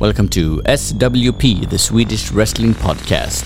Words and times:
Welcome 0.00 0.30
to 0.30 0.62
SWP, 0.62 1.68
the 1.68 1.76
Swedish 1.76 2.32
Wrestling 2.32 2.72
Podcast. 2.72 3.44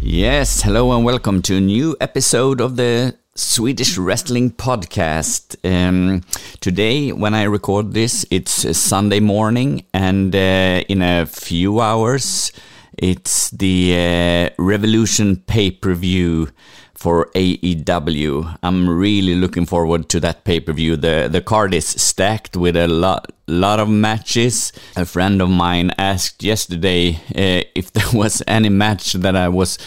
Yes, 0.00 0.62
hello 0.62 0.92
and 0.92 1.04
welcome 1.04 1.42
to 1.42 1.56
a 1.56 1.60
new 1.60 1.96
episode 2.00 2.60
of 2.60 2.76
the 2.76 3.16
Swedish 3.34 3.98
Wrestling 3.98 4.52
Podcast. 4.52 5.56
Um, 5.68 6.22
today, 6.60 7.10
when 7.10 7.34
I 7.34 7.42
record 7.42 7.92
this, 7.92 8.24
it's 8.30 8.78
Sunday 8.78 9.18
morning, 9.18 9.84
and 9.92 10.32
uh, 10.32 10.84
in 10.88 11.02
a 11.02 11.26
few 11.26 11.80
hours, 11.80 12.52
it's 12.96 13.50
the 13.50 13.94
uh, 13.96 14.62
Revolution 14.62 15.38
pay 15.38 15.72
per 15.72 15.92
view 15.94 16.50
for 16.94 17.30
AEW. 17.34 18.58
I'm 18.62 18.88
really 18.88 19.34
looking 19.34 19.66
forward 19.66 20.08
to 20.10 20.20
that 20.20 20.44
pay 20.44 20.60
per 20.60 20.72
view. 20.72 20.96
The 20.96 21.28
the 21.28 21.40
card 21.40 21.74
is 21.74 21.88
stacked 21.88 22.56
with 22.56 22.76
a 22.76 22.86
lot 22.86 23.32
lot 23.52 23.80
of 23.80 23.88
matches. 23.88 24.72
A 24.96 25.04
friend 25.04 25.40
of 25.40 25.50
mine 25.50 25.92
asked 25.98 26.42
yesterday 26.42 27.20
uh, 27.34 27.64
if 27.74 27.92
there 27.94 28.10
was 28.12 28.42
any 28.46 28.68
match 28.68 29.12
that 29.14 29.36
I 29.36 29.48
was 29.48 29.78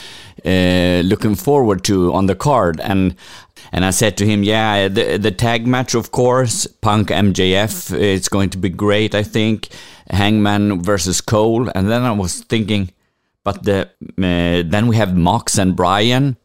uh, 0.46 1.02
looking 1.04 1.36
forward 1.36 1.84
to 1.86 2.14
on 2.14 2.28
the 2.28 2.36
card, 2.36 2.80
and 2.82 3.16
and 3.72 3.86
I 3.86 3.92
said 3.92 4.18
to 4.18 4.26
him, 4.26 4.44
yeah, 4.44 4.88
the 4.88 5.18
the 5.18 5.32
tag 5.32 5.68
match, 5.68 5.96
of 5.96 6.12
course, 6.12 6.68
Punk 6.68 7.10
MJF. 7.10 7.92
It's 7.92 8.30
going 8.30 8.50
to 8.52 8.58
be 8.58 8.70
great, 8.70 9.14
I 9.16 9.24
think. 9.24 9.70
Hangman 10.10 10.82
versus 10.82 11.22
Cole, 11.22 11.70
and 11.76 11.90
then 11.90 12.02
I 12.02 12.12
was 12.12 12.42
thinking, 12.42 12.92
but 13.44 13.64
the 13.64 13.90
uh, 14.18 14.64
then 14.70 14.88
we 14.88 14.96
have 14.96 15.16
Mox 15.16 15.58
and 15.58 15.76
Bryan 15.76 16.38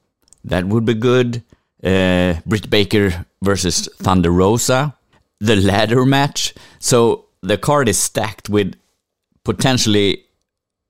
that 0.44 0.66
would 0.66 0.84
be 0.84 0.94
good. 0.94 1.42
Uh, 1.82 2.34
Britt 2.46 2.70
Baker 2.70 3.26
versus 3.42 3.88
Thunder 3.96 4.30
Rosa, 4.30 4.96
the 5.40 5.56
ladder 5.56 6.04
match. 6.04 6.54
So 6.78 7.26
the 7.42 7.58
card 7.58 7.88
is 7.88 7.98
stacked 7.98 8.48
with 8.48 8.74
potentially 9.44 10.24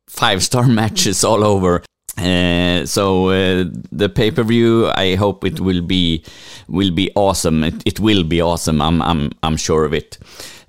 five 0.08 0.42
star 0.42 0.66
matches 0.80 1.24
all 1.24 1.44
over. 1.44 1.82
Uh, 2.16 2.86
so 2.86 3.30
uh, 3.30 3.64
the 3.90 4.08
pay 4.08 4.30
per 4.30 4.44
view, 4.44 4.88
I 4.94 5.16
hope 5.16 5.44
it 5.44 5.58
will 5.58 5.82
be 5.82 6.24
will 6.68 6.92
be 6.92 7.10
awesome. 7.16 7.64
It, 7.64 7.82
it 7.84 8.00
will 8.00 8.22
be 8.22 8.40
awesome. 8.40 8.80
I'm 8.80 9.02
I'm 9.02 9.32
I'm 9.42 9.56
sure 9.56 9.84
of 9.84 9.92
it. 9.92 10.18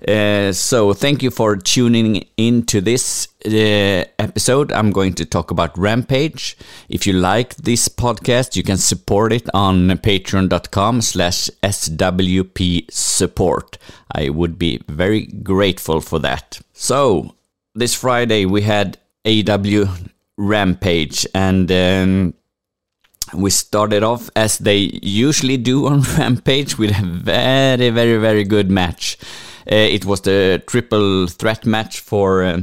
Uh, 0.06 0.52
so 0.52 0.92
thank 0.92 1.22
you 1.22 1.30
for 1.30 1.56
tuning 1.56 2.26
in 2.36 2.64
to 2.66 2.80
this 2.80 3.28
uh, 3.46 4.04
episode. 4.18 4.72
I'm 4.72 4.90
going 4.90 5.14
to 5.14 5.24
talk 5.24 5.50
about 5.50 5.76
Rampage. 5.78 6.56
If 6.88 7.06
you 7.06 7.14
like 7.14 7.56
this 7.56 7.88
podcast, 7.88 8.56
you 8.56 8.62
can 8.62 8.76
support 8.76 9.32
it 9.32 9.48
on 9.54 9.88
patreon.com 9.88 11.00
slash 11.02 11.50
swp 11.62 12.90
support. 12.90 13.78
I 14.12 14.28
would 14.28 14.58
be 14.58 14.82
very 14.88 15.26
grateful 15.26 16.00
for 16.00 16.18
that. 16.20 16.60
So 16.72 17.34
this 17.74 17.94
Friday 17.94 18.44
we 18.44 18.62
had 18.62 18.98
AEW 19.24 20.10
Rampage 20.36 21.26
and 21.34 21.70
um, 21.72 22.34
we 23.34 23.50
started 23.50 24.02
off 24.02 24.30
as 24.36 24.58
they 24.58 24.98
usually 25.02 25.56
do 25.56 25.86
on 25.86 26.00
Rampage 26.18 26.78
with 26.78 26.90
a 26.98 27.02
very, 27.02 27.90
very, 27.90 28.18
very 28.18 28.44
good 28.44 28.70
match. 28.70 29.18
Uh, 29.70 29.74
it 29.74 30.04
was 30.04 30.20
the 30.20 30.62
triple 30.66 31.26
threat 31.26 31.66
match 31.66 32.00
for 32.00 32.42
uh, 32.42 32.58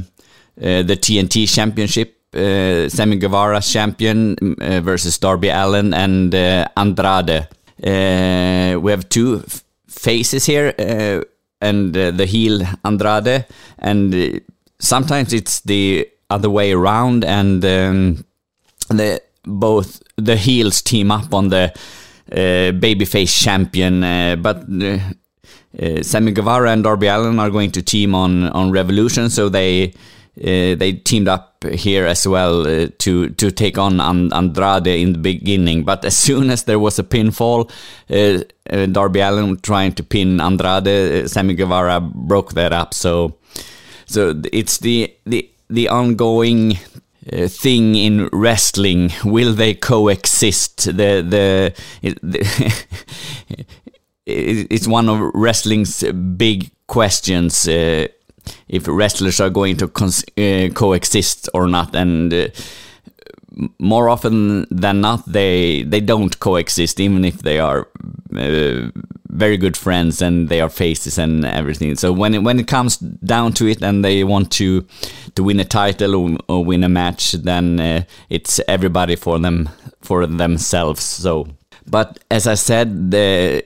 uh, 0.60 0.82
the 0.82 0.96
TNT 0.96 1.52
Championship. 1.52 2.20
Sammy 2.36 3.14
Guevara 3.14 3.60
champion 3.60 4.56
uh, 4.60 4.80
versus 4.80 5.16
Darby 5.18 5.50
Allin 5.50 5.94
and 5.94 6.34
Andrade. 6.34 7.46
we 7.78 8.90
have 8.90 9.08
two 9.08 9.44
faces 9.86 10.44
here, 10.44 10.74
and 11.60 11.94
the 11.94 12.26
heel 12.26 12.66
Andrade, 12.84 13.46
and 13.78 14.40
sometimes 14.80 15.32
it's 15.32 15.60
the 15.60 16.08
other 16.28 16.50
way 16.50 16.72
around, 16.72 17.24
and 17.24 17.64
um, 17.64 18.24
the 18.88 19.22
both 19.44 20.02
the 20.16 20.36
heels 20.36 20.82
team 20.82 21.10
up 21.10 21.32
on 21.32 21.48
the 21.50 21.72
uh, 22.32 22.72
babyface 22.72 23.42
champion, 23.42 24.02
uh, 24.02 24.36
but 24.36 24.64
uh, 24.82 24.98
uh, 25.80 26.02
Sammy 26.02 26.32
Guevara 26.32 26.70
and 26.70 26.84
Darby 26.84 27.06
Allin 27.06 27.38
are 27.38 27.50
going 27.50 27.70
to 27.72 27.82
team 27.82 28.14
on 28.14 28.44
on 28.50 28.70
Revolution, 28.70 29.30
so 29.30 29.48
they 29.48 29.94
uh, 30.36 30.74
they 30.74 30.92
teamed 31.04 31.28
up 31.28 31.64
here 31.64 32.06
as 32.06 32.26
well 32.26 32.66
uh, 32.66 32.88
to 32.98 33.30
to 33.30 33.50
take 33.50 33.78
on 33.78 34.00
Andrade 34.00 34.88
in 34.88 35.12
the 35.12 35.18
beginning. 35.18 35.84
But 35.84 36.04
as 36.04 36.16
soon 36.26 36.50
as 36.50 36.64
there 36.64 36.78
was 36.78 36.98
a 36.98 37.04
pinfall, 37.04 37.70
uh, 38.10 38.44
uh, 38.70 38.86
Darby 38.86 39.20
Allin 39.20 39.58
trying 39.60 39.92
to 39.94 40.02
pin 40.02 40.40
Andrade, 40.40 41.28
Sammy 41.30 41.54
Guevara 41.54 42.00
broke 42.00 42.54
that 42.54 42.72
up. 42.72 42.94
So 42.94 43.36
so 44.06 44.40
it's 44.52 44.78
the 44.78 45.14
the 45.24 45.48
the 45.70 45.88
ongoing 45.88 46.78
uh, 47.32 47.48
thing 47.48 47.94
in 47.94 48.28
wrestling 48.32 49.12
will 49.24 49.54
they 49.54 49.74
coexist 49.74 50.84
the 50.84 51.22
the, 51.22 51.74
the 52.02 53.66
it's 54.26 54.86
one 54.86 55.08
of 55.08 55.30
wrestling's 55.34 56.02
big 56.36 56.70
questions 56.86 57.68
uh, 57.68 58.06
if 58.68 58.88
wrestlers 58.88 59.40
are 59.40 59.50
going 59.50 59.76
to 59.76 59.86
uh, 59.86 60.68
coexist 60.74 61.48
or 61.54 61.66
not. 61.66 61.94
And 61.94 62.32
uh, 62.32 62.48
more 63.78 64.08
often 64.08 64.66
than 64.70 65.00
not 65.00 65.24
they 65.26 65.84
they 65.84 66.00
don't 66.00 66.40
coexist 66.40 66.98
even 66.98 67.24
if 67.24 67.38
they 67.42 67.60
are 67.60 67.88
uh, 68.36 68.90
very 69.28 69.56
good 69.56 69.76
friends 69.76 70.22
and 70.22 70.48
they 70.48 70.60
are 70.60 70.70
faces 70.70 71.18
and 71.18 71.44
everything. 71.44 71.96
So 71.96 72.12
when 72.12 72.34
it, 72.34 72.42
when 72.42 72.60
it 72.60 72.68
comes 72.68 72.98
down 72.98 73.52
to 73.54 73.66
it 73.66 73.82
and 73.82 74.04
they 74.04 74.24
want 74.24 74.50
to 74.52 74.84
to 75.34 75.42
win 75.42 75.60
a 75.60 75.64
title 75.64 76.14
or, 76.14 76.36
or 76.48 76.64
win 76.64 76.84
a 76.84 76.88
match 76.88 77.32
then 77.32 77.80
uh, 77.80 78.02
it's 78.28 78.60
everybody 78.66 79.16
for 79.16 79.38
them 79.38 79.68
for 80.00 80.26
themselves. 80.26 81.02
So 81.02 81.48
but 81.86 82.18
as 82.30 82.46
I 82.46 82.54
said, 82.54 83.10
the, 83.10 83.62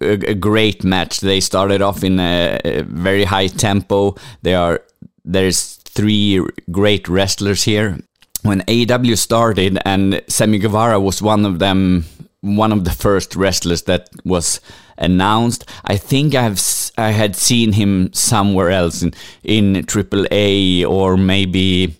a, 0.00 0.30
a, 0.30 0.34
great 0.34 0.84
match. 0.84 1.20
They 1.20 1.40
started 1.40 1.82
off 1.82 2.02
in 2.02 2.18
a, 2.18 2.58
a 2.64 2.82
very 2.82 3.24
high 3.24 3.48
tempo. 3.48 4.14
There 4.42 4.58
are 4.58 4.82
there's 5.24 5.76
three 5.76 6.42
great 6.70 7.08
wrestlers 7.08 7.64
here. 7.64 7.98
When 8.42 8.62
AEW 8.62 9.18
started, 9.18 9.78
and 9.84 10.22
Sammy 10.28 10.58
Guevara 10.58 11.00
was 11.00 11.20
one 11.20 11.44
of 11.44 11.58
them, 11.58 12.06
one 12.40 12.72
of 12.72 12.84
the 12.84 12.92
first 12.92 13.36
wrestlers 13.36 13.82
that 13.82 14.08
was 14.24 14.60
announced. 14.96 15.68
I 15.84 15.96
think 15.96 16.34
I've 16.34 16.60
I 16.96 17.10
had 17.10 17.36
seen 17.36 17.72
him 17.72 18.12
somewhere 18.12 18.70
else 18.70 19.02
in 19.02 19.12
in 19.42 19.84
AAA 19.84 20.86
or 20.86 21.16
maybe 21.16 21.96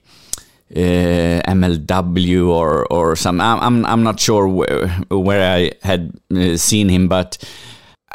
uh, 0.74 1.40
MLW 1.48 2.48
or 2.48 2.86
or 2.86 3.16
some. 3.16 3.40
I'm 3.40 3.84
I'm 3.84 4.02
not 4.02 4.20
sure 4.20 4.46
where 4.48 4.88
where 5.10 5.56
I 5.56 5.72
had 5.82 6.12
uh, 6.34 6.56
seen 6.56 6.88
him, 6.88 7.08
but. 7.08 7.38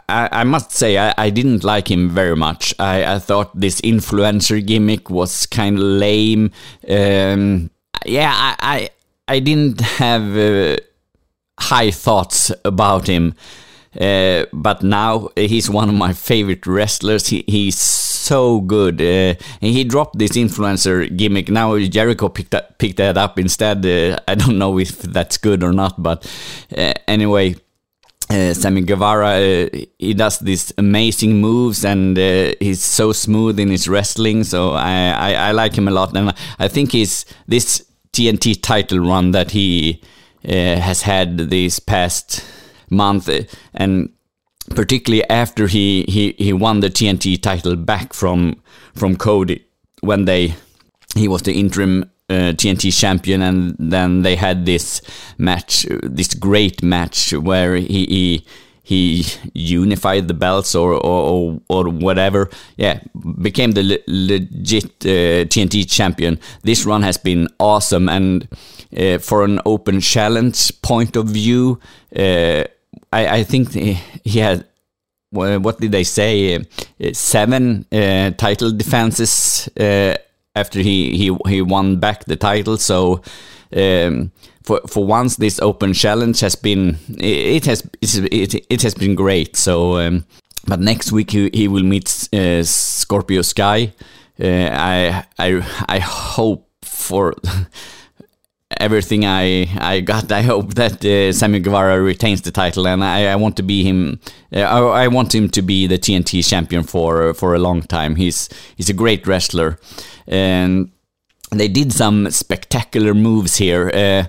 I, 0.10 0.28
I 0.42 0.44
must 0.44 0.72
say 0.72 0.98
I, 0.98 1.14
I, 1.18 1.30
didn't 1.30 1.64
like 1.64 1.90
him 1.90 2.10
very 2.10 2.36
much. 2.36 2.76
I, 2.78 3.16
I 3.16 3.20
thought 3.20 3.58
this 3.58 3.80
influencer 3.82 4.64
gimmick 4.64 5.10
was 5.10 5.46
kind 5.46 5.78
of 5.78 5.82
lame. 5.82 6.52
Um, 6.90 7.72
yeah, 8.06 8.34
I, 8.36 8.56
I, 8.60 8.90
I 9.30 9.40
didn't 9.40 9.80
have 9.80 10.38
uh, 10.38 10.76
high 11.58 11.92
thoughts 11.92 12.52
about 12.66 13.08
him. 13.08 13.34
Uh, 14.00 14.46
but 14.52 14.82
now 14.82 15.30
he's 15.36 15.70
one 15.70 15.90
of 15.90 15.96
my 15.96 16.14
favorite 16.14 16.66
wrestlers. 16.66 17.28
He, 17.28 17.44
he's 17.48 17.78
so 17.78 18.62
good. 18.62 19.02
Uh, 19.02 19.36
he 19.60 19.84
dropped 19.84 20.18
this 20.18 20.32
influencer 20.32 21.16
gimmick. 21.16 21.50
Now 21.50 21.78
Jericho 21.80 22.30
picked 22.30 22.52
that, 22.52 22.78
picked 22.80 22.98
that 22.98 23.18
up 23.18 23.38
instead. 23.38 23.86
Uh, 23.86 24.18
I 24.28 24.36
don't 24.36 24.58
know 24.58 24.80
if 24.80 25.00
that's 25.02 25.38
good 25.38 25.64
or 25.64 25.74
not, 25.74 26.02
but 26.02 26.30
uh, 26.76 26.94
anyway. 27.08 27.56
Uh, 28.30 28.54
Sammy 28.54 28.82
Guevara, 28.82 29.70
he 30.00 30.14
does 30.14 30.40
these 30.40 30.74
amazing 30.78 31.42
moves 31.42 31.84
and 31.84 32.18
he's 32.18 32.82
so 32.82 33.12
smooth 33.12 33.60
in 33.60 33.70
his 33.70 33.88
wrestling. 33.88 34.46
So 34.46 34.72
I, 34.72 35.10
I, 35.10 35.34
I, 35.34 35.52
like 35.52 35.76
him 35.76 35.90
a 35.90 35.92
lot, 35.92 36.16
and 36.16 36.34
I 36.58 36.68
think 36.70 36.94
he's 36.94 37.26
this 37.48 37.86
TNT 38.14 38.60
title 38.60 39.00
run 39.00 39.32
that 39.32 39.52
he 39.52 40.02
has 40.46 41.02
had 41.02 41.50
these 41.50 41.80
past 41.82 42.44
month, 42.94 43.30
and 43.74 44.10
particularly 44.76 45.28
after 45.30 45.68
he, 45.68 46.06
he, 46.08 46.36
he 46.38 46.54
won 46.54 46.80
the 46.80 46.90
TNT 46.90 47.42
title 47.42 47.76
back 47.76 48.14
from 48.14 48.62
from 48.96 49.16
Cody 49.16 49.66
when 50.02 50.26
they 50.26 50.54
he 51.16 51.28
was 51.28 51.44
the 51.44 51.54
interim 51.54 52.10
uh, 52.30 52.54
TNT 52.54 52.98
champion, 52.98 53.42
and 53.42 53.76
then 53.80 54.22
they 54.22 54.36
had 54.36 54.66
this 54.66 55.02
match, 55.38 55.86
this 56.02 56.34
great 56.34 56.82
match 56.82 57.34
where 57.34 57.76
he 57.76 58.06
he, 58.06 58.46
he 58.84 59.26
unified 59.54 60.28
the 60.28 60.34
belts 60.34 60.76
or, 60.76 60.94
or 60.94 61.60
or 61.70 61.90
whatever. 61.90 62.50
Yeah, 62.78 63.02
became 63.42 63.72
the 63.72 63.84
le 63.84 63.98
legit 64.08 65.06
uh, 65.06 65.46
TNT 65.46 65.90
champion. 65.90 66.40
This 66.64 66.86
run 66.86 67.04
has 67.04 67.18
been 67.18 67.48
awesome, 67.60 68.10
and 68.10 68.48
uh, 68.98 69.20
for 69.20 69.44
an 69.44 69.60
open 69.66 70.00
challenge 70.02 70.82
point 70.82 71.16
of 71.16 71.28
view. 71.28 71.80
Uh, 72.16 72.64
I, 73.12 73.40
I 73.40 73.44
think 73.44 73.72
he 73.72 74.40
had 74.40 74.66
what 75.30 75.80
did 75.80 75.92
they 75.92 76.04
say? 76.04 76.64
seven 77.14 77.86
title 78.38 78.72
defenses 78.72 79.70
after 80.56 80.80
he, 80.80 81.18
he 81.18 81.38
he 81.48 81.62
won 81.62 82.00
back 82.00 82.26
the 82.26 82.36
title. 82.36 82.78
So 82.78 83.22
um, 83.76 84.32
for 84.64 84.82
for 84.88 85.06
once, 85.06 85.38
this 85.38 85.60
open 85.60 85.94
challenge 85.94 86.40
has 86.42 86.56
been 86.56 86.98
it 87.18 87.66
has 87.66 87.84
it, 88.02 88.66
it 88.70 88.82
has 88.82 88.94
been 88.94 89.16
great. 89.16 89.56
So, 89.56 89.98
um, 89.98 90.26
but 90.68 90.80
next 90.80 91.12
week 91.12 91.32
he, 91.32 91.50
he 91.54 91.68
will 91.68 91.84
meet 91.84 92.30
uh, 92.34 92.64
Scorpio 92.64 93.42
Sky. 93.42 93.94
Uh, 94.40 94.70
I 94.72 95.26
I 95.40 95.86
I 95.90 96.00
hope 96.00 96.70
for. 96.82 97.36
everything 98.78 99.26
I 99.26 99.68
I 99.80 100.02
got. 100.02 100.32
I 100.32 100.42
hope 100.42 100.74
that 100.76 101.04
uh, 101.06 101.32
Sammy 101.34 101.60
Guevara 101.60 102.02
retains 102.02 102.42
the 102.42 102.52
title, 102.52 102.88
and 102.88 103.04
I, 103.04 103.28
I 103.28 103.36
want 103.36 103.58
to 103.58 103.64
be 103.64 103.84
him. 103.84 104.20
Uh, 104.56 104.60
I, 104.60 105.04
I, 105.04 105.08
want 105.08 105.34
him 105.34 105.50
to 105.50 105.62
be 105.62 105.88
the 105.88 105.98
TNT 105.98 106.48
champion 106.48 106.84
for 106.84 107.34
for 107.34 107.54
a 107.54 107.60
long 107.60 107.82
time. 107.82 108.16
He's 108.16 108.50
he's 108.76 108.90
a 108.90 108.94
great 108.94 109.26
wrestler, 109.28 109.80
and 110.28 110.92
they 111.52 111.68
did 111.68 111.94
some 111.94 112.30
spectacular 112.32 113.14
moves 113.14 113.58
here, 113.58 113.92
uh, 113.94 114.24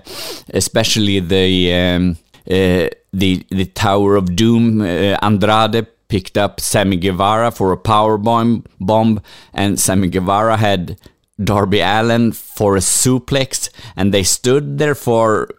especially 0.53 1.19
the 1.19 1.73
um, 1.73 2.17
uh, 2.49 2.89
the 3.13 3.45
the 3.49 3.65
Tower 3.73 4.15
of 4.15 4.35
Doom. 4.35 4.81
Uh, 4.81 5.17
Andrade 5.21 5.87
picked 6.07 6.37
up 6.37 6.59
Sammy 6.59 6.97
Guevara 6.97 7.51
for 7.51 7.71
a 7.71 7.77
power 7.77 8.17
bomb, 8.17 8.63
bomb, 8.79 9.21
and 9.53 9.79
Sammy 9.79 10.07
Guevara 10.07 10.57
had 10.57 10.97
Darby 11.43 11.81
Allin 11.81 12.31
for 12.31 12.75
a 12.75 12.79
suplex, 12.79 13.69
and 13.95 14.13
they 14.13 14.23
stood 14.23 14.77
there 14.77 14.95
for 14.95 15.49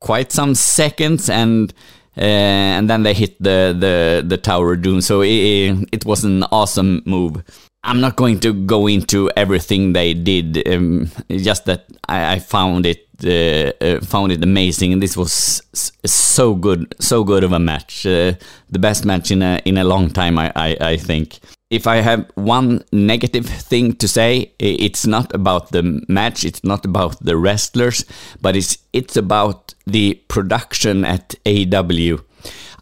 quite 0.00 0.32
some 0.32 0.54
seconds, 0.54 1.28
and 1.28 1.72
uh, 2.16 2.20
and 2.20 2.90
then 2.90 3.02
they 3.02 3.14
hit 3.14 3.40
the 3.42 3.74
the 3.78 4.24
the 4.26 4.36
Tower 4.36 4.76
Doom. 4.76 5.00
So 5.00 5.22
it, 5.22 5.88
it 5.92 6.04
was 6.04 6.24
an 6.24 6.42
awesome 6.44 7.02
move. 7.04 7.42
I'm 7.82 8.00
not 8.00 8.16
going 8.16 8.40
to 8.40 8.52
go 8.52 8.86
into 8.86 9.30
everything 9.36 9.94
they 9.94 10.12
did. 10.12 10.68
Um, 10.68 11.10
just 11.30 11.64
that 11.64 11.86
I, 12.08 12.34
I 12.34 12.38
found 12.38 12.84
it 12.84 13.06
uh, 13.24 13.72
uh, 13.84 14.00
found 14.00 14.32
it 14.32 14.42
amazing, 14.42 14.92
and 14.92 15.02
this 15.02 15.16
was 15.16 15.62
so 16.04 16.54
good, 16.54 16.94
so 17.00 17.24
good 17.24 17.44
of 17.44 17.52
a 17.52 17.58
match. 17.58 18.06
Uh, 18.06 18.34
the 18.70 18.78
best 18.78 19.04
match 19.04 19.30
in 19.30 19.42
a 19.42 19.60
in 19.64 19.78
a 19.78 19.84
long 19.84 20.10
time, 20.10 20.38
I, 20.38 20.52
I, 20.56 20.76
I 20.80 20.96
think. 20.96 21.38
If 21.70 21.86
I 21.86 21.96
have 21.96 22.30
one 22.34 22.84
negative 22.92 23.46
thing 23.46 23.94
to 23.96 24.08
say, 24.08 24.52
it's 24.58 25.06
not 25.06 25.32
about 25.34 25.70
the 25.70 26.02
match, 26.08 26.44
it's 26.44 26.64
not 26.64 26.84
about 26.84 27.24
the 27.24 27.36
wrestlers, 27.36 28.04
but 28.40 28.56
it's 28.56 28.78
it's 28.92 29.16
about 29.16 29.74
the 29.86 30.20
production 30.26 31.04
at 31.04 31.36
AEW. 31.46 32.24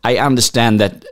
I 0.03 0.17
understand 0.17 0.81
that 0.81 1.05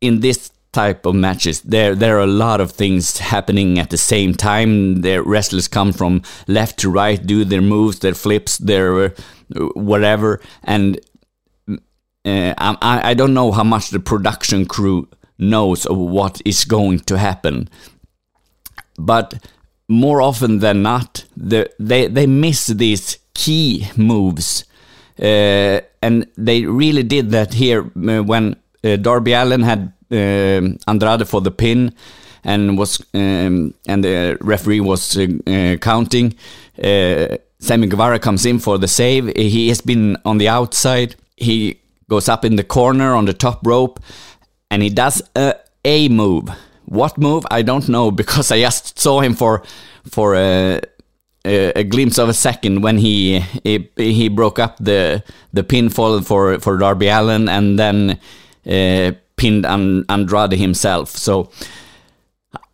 in 0.00 0.20
this 0.20 0.52
type 0.74 1.06
of 1.06 1.14
matches. 1.14 1.62
There, 1.62 1.94
there 1.94 2.18
are 2.18 2.24
a 2.24 2.26
lot 2.44 2.60
of 2.60 2.72
things 2.72 3.18
happening 3.18 3.78
at 3.78 3.90
the 3.90 3.96
same 3.96 4.34
time. 4.34 5.00
The 5.00 5.22
wrestlers 5.22 5.68
come 5.68 5.92
from 5.92 6.22
left 6.46 6.78
to 6.80 6.90
right, 6.90 7.24
do 7.24 7.44
their 7.44 7.62
moves, 7.62 8.00
their 8.00 8.14
flips, 8.14 8.58
their 8.58 9.04
uh, 9.04 9.10
whatever, 9.74 10.40
and 10.64 11.00
uh, 12.26 12.54
I, 12.58 13.10
I 13.10 13.14
don't 13.14 13.34
know 13.34 13.52
how 13.52 13.64
much 13.64 13.90
the 13.90 14.00
production 14.00 14.66
crew 14.66 15.08
knows 15.38 15.84
what 15.84 16.40
is 16.44 16.64
going 16.64 17.00
to 17.00 17.18
happen, 17.18 17.68
but 18.98 19.34
more 19.88 20.22
often 20.22 20.60
than 20.60 20.82
not, 20.82 21.24
the, 21.36 21.70
they 21.78 22.06
they 22.06 22.26
miss 22.26 22.66
these 22.66 23.18
key 23.34 23.88
moves. 23.96 24.64
Uh, 25.18 25.80
and 26.02 26.26
they 26.36 26.64
really 26.64 27.02
did 27.02 27.30
that 27.30 27.54
here 27.54 27.82
uh, 27.82 28.22
when 28.22 28.56
uh, 28.82 28.96
Darby 28.96 29.32
Allin 29.32 29.62
had 29.62 29.92
uh, 30.10 30.90
Andrade 30.90 31.28
for 31.28 31.40
the 31.40 31.50
pin 31.50 31.94
and 32.42 32.76
was 32.76 33.00
um, 33.14 33.74
and 33.86 34.04
the 34.04 34.36
referee 34.40 34.80
was 34.80 35.16
uh, 35.16 35.76
counting. 35.80 36.34
Uh, 36.82 37.36
Sammy 37.58 37.86
Guevara 37.86 38.18
comes 38.18 38.44
in 38.44 38.58
for 38.58 38.78
the 38.78 38.88
save. 38.88 39.34
He 39.36 39.68
has 39.68 39.80
been 39.80 40.18
on 40.24 40.38
the 40.38 40.48
outside. 40.48 41.16
He 41.36 41.80
goes 42.10 42.28
up 42.28 42.44
in 42.44 42.56
the 42.56 42.64
corner 42.64 43.14
on 43.14 43.24
the 43.24 43.32
top 43.32 43.66
rope, 43.66 44.00
and 44.74 44.82
he 44.82 44.90
does 44.90 45.22
a 45.36 45.54
A 45.84 46.08
move. 46.08 46.50
What 46.86 47.16
move? 47.16 47.46
I 47.50 47.62
don't 47.62 47.88
know 47.88 48.10
because 48.10 48.50
I 48.50 48.60
just 48.60 48.98
saw 48.98 49.20
him 49.20 49.34
for 49.34 49.62
for 50.10 50.34
a, 50.34 50.80
a, 51.44 51.80
a 51.80 51.84
glimpse 51.84 52.18
of 52.18 52.28
a 52.28 52.34
second 52.34 52.82
when 52.82 52.98
he, 52.98 53.38
he 53.62 53.88
he 53.96 54.28
broke 54.28 54.58
up 54.58 54.76
the 54.78 55.22
the 55.52 55.62
pinfall 55.62 56.24
for 56.24 56.58
for 56.58 56.76
Darby 56.76 57.08
Allin 57.08 57.48
and 57.48 57.78
then 57.78 58.18
uh, 58.66 59.12
pinned 59.36 59.64
Andrade 59.64 60.58
himself. 60.58 61.10
So 61.10 61.50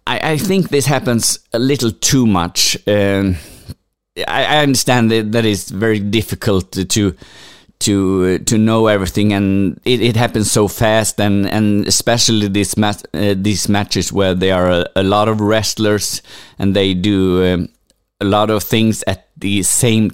I, 0.07 0.33
I, 0.33 0.39
think 0.39 0.71
this 0.71 0.87
happens 0.87 1.39
a 1.53 1.59
little 1.59 1.91
too 1.91 2.27
much. 2.27 2.79
Um, 2.87 3.37
I, 4.27 4.45
I, 4.45 4.63
understand 4.63 5.11
that 5.11 5.33
that 5.33 5.45
is 5.45 5.71
very 5.71 6.01
difficult 6.01 6.73
to 6.73 7.15
to 7.81 8.39
to 8.39 8.59
know 8.59 8.87
everything, 8.87 9.33
and 9.33 9.81
it, 9.85 10.01
it 10.01 10.17
happens 10.17 10.51
so 10.51 10.69
fast, 10.69 11.21
and 11.21 11.47
and 11.47 11.87
especially 11.87 12.49
these 12.49 12.77
mat 12.77 13.05
uh, 13.15 13.35
these 13.37 13.69
matches 13.69 14.13
where 14.13 14.35
there 14.35 14.55
are 14.55 14.71
a, 14.71 14.87
a, 14.97 15.03
lot 15.03 15.29
of 15.29 15.41
wrestlers 15.41 16.23
and 16.59 16.77
they 16.77 16.95
do 16.95 17.45
um, 17.45 17.69
a 18.21 18.25
lot 18.25 18.51
of 18.51 18.63
things 18.63 19.03
at 19.07 19.29
the 19.37 19.63
same 19.63 20.11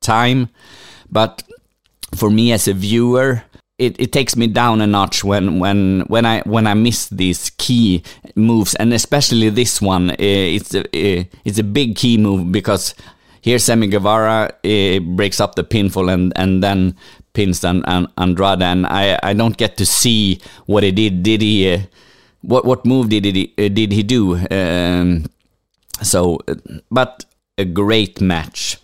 time. 0.00 0.48
But 1.10 1.42
for 2.14 2.30
me 2.30 2.52
as 2.52 2.68
a 2.68 2.74
viewer, 2.74 3.42
it, 3.78 4.00
it 4.00 4.12
takes 4.12 4.36
me 4.36 4.46
down 4.46 4.80
a 4.80 4.86
notch 4.86 5.24
when 5.24 5.58
when 5.58 6.04
when 6.08 6.26
I 6.26 6.42
when 6.42 6.66
I 6.66 6.74
miss 6.74 7.08
these 7.08 7.50
key 7.58 8.02
moves 8.34 8.74
and 8.76 8.92
especially 8.92 9.50
this 9.50 9.80
one. 9.80 10.10
Eh, 10.12 10.56
it's 10.56 10.74
a 10.74 10.96
eh, 10.96 11.24
it's 11.44 11.58
a 11.58 11.64
big 11.64 11.96
key 11.96 12.18
move 12.18 12.52
because 12.52 12.94
here 13.40 13.58
Sammy 13.58 13.86
Guevara 13.86 14.52
uh, 14.64 14.98
breaks 15.00 15.40
up 15.40 15.54
the 15.54 15.64
pinfall 15.64 16.12
and 16.12 16.32
and 16.36 16.62
then 16.62 16.96
pins 17.32 17.64
and, 17.64 17.84
and 17.86 18.08
Andrade 18.16 18.62
and 18.62 18.86
I 18.86 19.18
I 19.22 19.32
don't 19.34 19.56
get 19.56 19.76
to 19.78 19.86
see 19.86 20.40
what 20.66 20.82
he 20.82 20.92
did. 20.92 21.22
Did 21.22 21.42
he 21.42 21.72
uh, 21.72 21.78
what 22.42 22.64
what 22.64 22.84
move 22.84 23.08
did 23.08 23.24
he 23.24 23.54
uh, 23.58 23.68
did 23.68 23.92
he 23.92 24.02
do? 24.02 24.36
Um, 24.50 25.26
so, 26.02 26.38
but 26.90 27.24
a 27.56 27.64
great 27.64 28.20
match. 28.20 28.78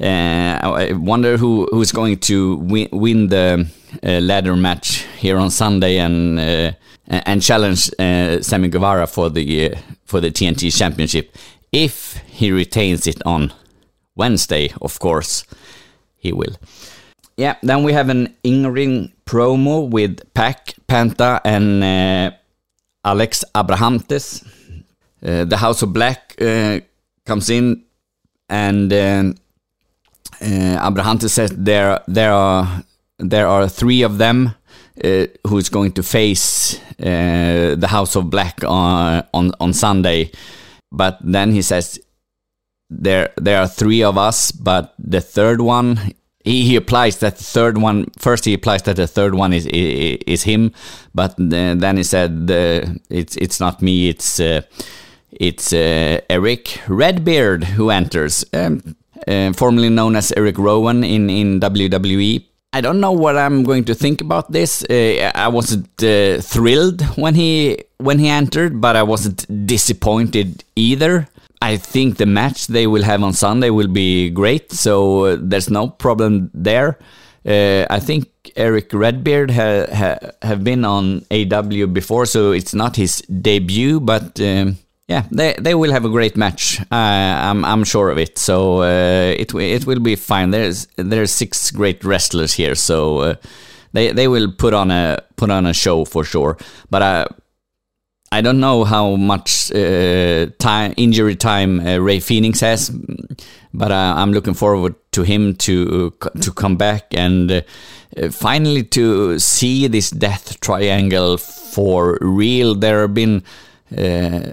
I 0.00 0.92
wonder 0.94 1.36
who 1.36 1.68
who's 1.70 1.92
going 1.92 2.18
to 2.20 2.56
win, 2.56 2.88
win 2.90 3.28
the 3.28 3.68
uh, 4.02 4.20
ladder 4.20 4.56
match 4.56 5.04
here 5.18 5.36
on 5.36 5.50
Sunday 5.50 5.98
and 5.98 6.38
uh, 6.38 6.72
and 7.06 7.42
challenge 7.42 7.90
uh, 7.98 8.40
Sammy 8.40 8.68
Guevara 8.68 9.06
for 9.06 9.30
the 9.30 9.74
for 10.04 10.20
the 10.20 10.30
TNT 10.30 10.76
Championship 10.76 11.36
if 11.72 12.16
he 12.26 12.50
retains 12.50 13.06
it 13.06 13.20
on 13.24 13.52
Wednesday. 14.20 14.72
Of 14.80 14.98
course, 14.98 15.44
he 16.16 16.32
will. 16.32 16.56
Yeah, 17.36 17.54
then 17.62 17.84
we 17.84 17.92
have 17.94 18.10
an 18.10 18.36
in-ring 18.42 19.12
promo 19.24 19.88
with 19.88 20.12
Pac, 20.34 20.74
Penta, 20.86 21.40
and 21.44 21.82
uh, 21.82 22.36
Alex 23.02 23.44
Abrahantes. 23.54 24.44
Uh, 25.22 25.44
the 25.44 25.56
House 25.56 25.82
of 25.82 25.92
Black 25.92 26.34
uh, 26.40 26.80
comes 27.24 27.48
in, 27.48 27.84
and 28.48 28.92
uh, 28.92 29.32
Abrahantes 30.88 31.30
says 31.30 31.50
there 31.56 32.00
there 32.08 32.32
are 32.32 32.84
there 33.18 33.46
are 33.46 33.68
three 33.68 34.02
of 34.04 34.18
them 34.18 34.54
uh, 35.04 35.26
who's 35.46 35.70
going 35.70 35.92
to 35.92 36.02
face 36.02 36.78
uh, 36.98 37.74
the 37.78 37.88
House 37.88 38.16
of 38.16 38.24
Black 38.30 38.64
on, 38.64 39.24
on 39.32 39.52
on 39.60 39.72
Sunday. 39.72 40.30
But 40.92 41.18
then 41.22 41.52
he 41.52 41.62
says 41.62 42.00
there 42.90 43.30
there 43.36 43.60
are 43.60 43.68
three 43.68 44.02
of 44.02 44.18
us, 44.18 44.50
but 44.52 44.94
the 44.98 45.20
third 45.20 45.60
one 45.60 46.12
he, 46.44 46.62
he 46.64 46.76
applies 46.76 47.18
that 47.18 47.36
the 47.36 47.44
third 47.44 47.78
one 47.78 48.06
first 48.18 48.44
he 48.44 48.54
applies 48.54 48.82
that 48.82 48.96
the 48.96 49.06
third 49.06 49.34
one 49.34 49.52
is 49.52 49.66
is, 49.66 50.18
is 50.26 50.42
him, 50.42 50.72
but 51.14 51.34
then 51.38 51.96
he 51.96 52.02
said 52.02 52.46
the, 52.46 53.00
it's 53.08 53.36
it's 53.36 53.60
not 53.60 53.82
me, 53.82 54.08
it's 54.08 54.40
uh, 54.40 54.62
it's 55.30 55.72
uh, 55.72 56.20
Eric 56.28 56.80
Redbeard 56.88 57.64
who 57.64 57.90
enters. 57.90 58.44
Um, 58.52 58.96
uh, 59.28 59.52
formerly 59.52 59.90
known 59.90 60.16
as 60.16 60.32
Eric 60.34 60.56
Rowan 60.56 61.04
in, 61.04 61.28
in 61.28 61.60
WWE, 61.60 62.42
I 62.72 62.80
don't 62.80 63.00
know 63.00 63.12
what 63.12 63.36
I'm 63.36 63.64
going 63.64 63.84
to 63.84 63.94
think 63.94 64.20
about 64.20 64.50
this. 64.52 64.84
Uh, 64.88 65.30
I 65.34 65.48
wasn't 65.48 65.88
uh, 66.02 66.40
thrilled 66.40 67.02
when 67.16 67.34
he 67.34 67.84
when 67.98 68.18
he 68.18 68.28
entered, 68.28 68.80
but 68.80 68.96
I 68.96 69.02
wasn't 69.02 69.66
disappointed 69.66 70.64
either. 70.76 71.28
I 71.62 71.76
think 71.76 72.16
the 72.16 72.26
match 72.26 72.68
they 72.68 72.86
will 72.86 73.02
have 73.02 73.22
on 73.22 73.32
Sunday 73.32 73.70
will 73.70 73.88
be 73.88 74.30
great, 74.30 74.72
so 74.72 75.24
uh, 75.24 75.36
there's 75.38 75.70
no 75.70 75.88
problem 75.88 76.50
there. 76.54 76.98
Uh, 77.46 77.86
I 77.90 78.00
think 78.00 78.28
Eric 78.56 78.92
Redbeard 78.92 79.50
ha, 79.50 79.86
ha, 79.92 80.16
have 80.42 80.64
been 80.64 80.84
on 80.84 81.20
AEW 81.30 81.92
before, 81.92 82.26
so 82.26 82.52
it's 82.52 82.74
not 82.74 82.96
his 82.96 83.20
debut, 83.22 84.00
but 84.00 84.40
um, 84.40 84.78
yeah, 85.08 85.24
they 85.30 85.54
they 85.58 85.74
will 85.74 85.90
have 85.90 86.04
a 86.04 86.08
great 86.08 86.36
match. 86.36 86.80
I'm 86.90 87.64
I'm 87.64 87.84
sure 87.84 88.10
of 88.10 88.18
it. 88.18 88.38
So 88.38 88.82
uh, 88.82 89.34
it 89.36 89.54
it 89.54 89.86
will 89.86 90.00
be 90.00 90.16
fine. 90.16 90.50
There's 90.50 90.86
there's 90.96 91.32
six 91.32 91.70
great 91.70 92.04
wrestlers 92.04 92.54
here, 92.54 92.74
so 92.74 93.18
uh, 93.18 93.34
they 93.92 94.12
they 94.12 94.28
will 94.28 94.52
put 94.52 94.72
on 94.72 94.90
a 94.90 95.18
put 95.36 95.50
on 95.50 95.66
a 95.66 95.74
show 95.74 96.04
for 96.04 96.24
sure. 96.24 96.56
But 96.90 97.02
I 98.32 98.42
don't 98.42 98.60
know 98.60 98.84
how 98.84 99.16
much 99.16 99.72
uh, 99.72 100.46
time 100.58 100.94
injury 100.96 101.34
time 101.34 101.80
uh, 101.80 101.98
Rey 101.98 102.20
Fenix 102.20 102.60
has, 102.60 102.90
but 103.74 103.90
uh, 103.90 104.14
I'm 104.16 104.32
looking 104.32 104.54
forward 104.54 104.94
to 105.12 105.22
him 105.22 105.56
to 105.56 106.12
to 106.40 106.52
come 106.52 106.76
back 106.76 107.12
and 107.12 107.50
uh, 107.50 108.30
finally 108.30 108.84
to 108.84 109.38
see 109.40 109.88
this 109.88 110.10
death 110.10 110.60
triangle 110.60 111.38
for 111.38 112.18
real. 112.20 112.74
There 112.74 113.00
have 113.00 113.14
been. 113.14 113.42
Uh, 113.96 114.52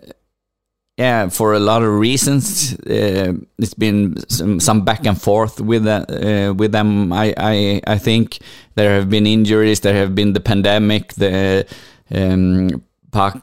yeah, 0.98 1.30
for 1.30 1.54
a 1.54 1.60
lot 1.60 1.84
of 1.84 2.00
reasons, 2.00 2.74
uh, 2.74 3.34
it's 3.60 3.76
been 3.76 4.18
some, 4.30 4.60
some, 4.60 4.84
back 4.84 5.06
and 5.06 5.22
forth 5.22 5.62
with 5.62 5.86
with 6.58 6.72
them. 6.72 7.14
I, 7.14 7.36
I 7.38 7.82
I 7.86 8.00
think 8.00 8.40
there 8.74 8.96
have 8.96 9.08
been 9.08 9.28
injuries. 9.28 9.82
There 9.82 9.94
have 9.94 10.16
been 10.16 10.34
the 10.34 10.40
pandemic. 10.40 11.14
The 11.14 11.68
um, 12.10 12.82
Pac 13.12 13.42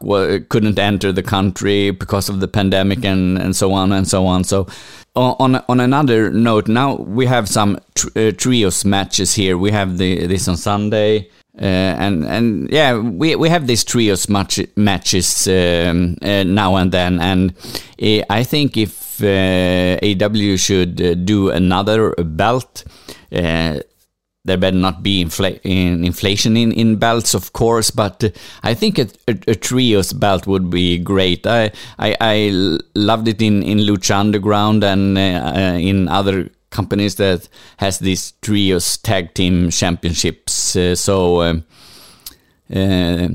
couldn't 0.49 0.79
enter 0.79 1.13
the 1.13 1.23
country 1.23 1.91
because 1.91 2.29
of 2.29 2.41
the 2.41 2.49
pandemic 2.49 3.05
and, 3.05 3.39
and 3.39 3.57
so 3.57 3.73
on 3.73 3.93
and 3.93 4.07
so 4.07 4.27
on. 4.27 4.45
So, 4.45 4.67
on 5.17 5.57
on 5.69 5.81
another 5.81 6.31
note, 6.31 6.69
now 6.69 6.97
we 6.97 7.27
have 7.27 7.49
some 7.49 7.79
tr 7.95 8.09
uh, 8.17 8.33
trios 8.33 8.85
matches 8.85 9.35
here. 9.35 9.57
We 9.57 9.71
have 9.71 9.97
the 9.99 10.27
this 10.27 10.49
on 10.49 10.57
Sunday, 10.57 11.31
uh, 11.61 11.65
and 11.65 12.25
and 12.25 12.69
yeah, 12.71 12.99
we 12.99 13.37
we 13.37 13.49
have 13.49 13.67
these 13.67 13.85
trios 13.85 14.29
match, 14.29 14.61
matches 14.77 15.47
um, 15.49 16.17
uh, 16.21 16.43
now 16.43 16.77
and 16.77 16.91
then, 16.91 17.21
and 17.21 17.55
uh, 18.03 18.23
I 18.29 18.43
think 18.43 18.77
if 18.77 19.21
uh, 19.21 19.99
AEW 20.03 20.59
should 20.59 21.01
uh, 21.01 21.15
do 21.15 21.51
another 21.51 22.13
belt 22.17 22.85
there 24.45 24.59
better 24.59 24.77
not 24.77 25.03
be 25.03 25.23
in 25.23 26.05
inflation 26.05 26.57
in, 26.57 26.73
in 26.73 26.97
belts, 26.97 27.35
of 27.35 27.53
course, 27.53 27.91
but 27.91 28.23
uh, 28.23 28.29
I 28.63 28.75
think 28.75 28.99
a, 28.99 29.09
a, 29.27 29.39
a, 29.49 29.55
trios 29.55 30.13
belt 30.13 30.47
would 30.47 30.69
be 30.69 30.99
great. 30.99 31.47
I 31.47 31.73
I, 31.99 32.17
I 32.21 32.79
loved 32.95 33.29
it 33.29 33.41
in, 33.41 33.63
in 33.63 33.79
Lucha 33.79 34.17
Underground 34.17 34.85
and 34.85 35.17
uh, 35.17 35.77
in 35.79 36.09
other 36.09 36.51
companies 36.71 37.15
that 37.17 37.49
has 37.79 37.99
these 38.01 38.33
trios 38.43 38.99
tag 38.99 39.35
team 39.35 39.71
championships. 39.71 40.77
Uh, 40.77 40.95
so. 40.95 41.43
Um, 41.43 41.65
uh, 42.75 43.29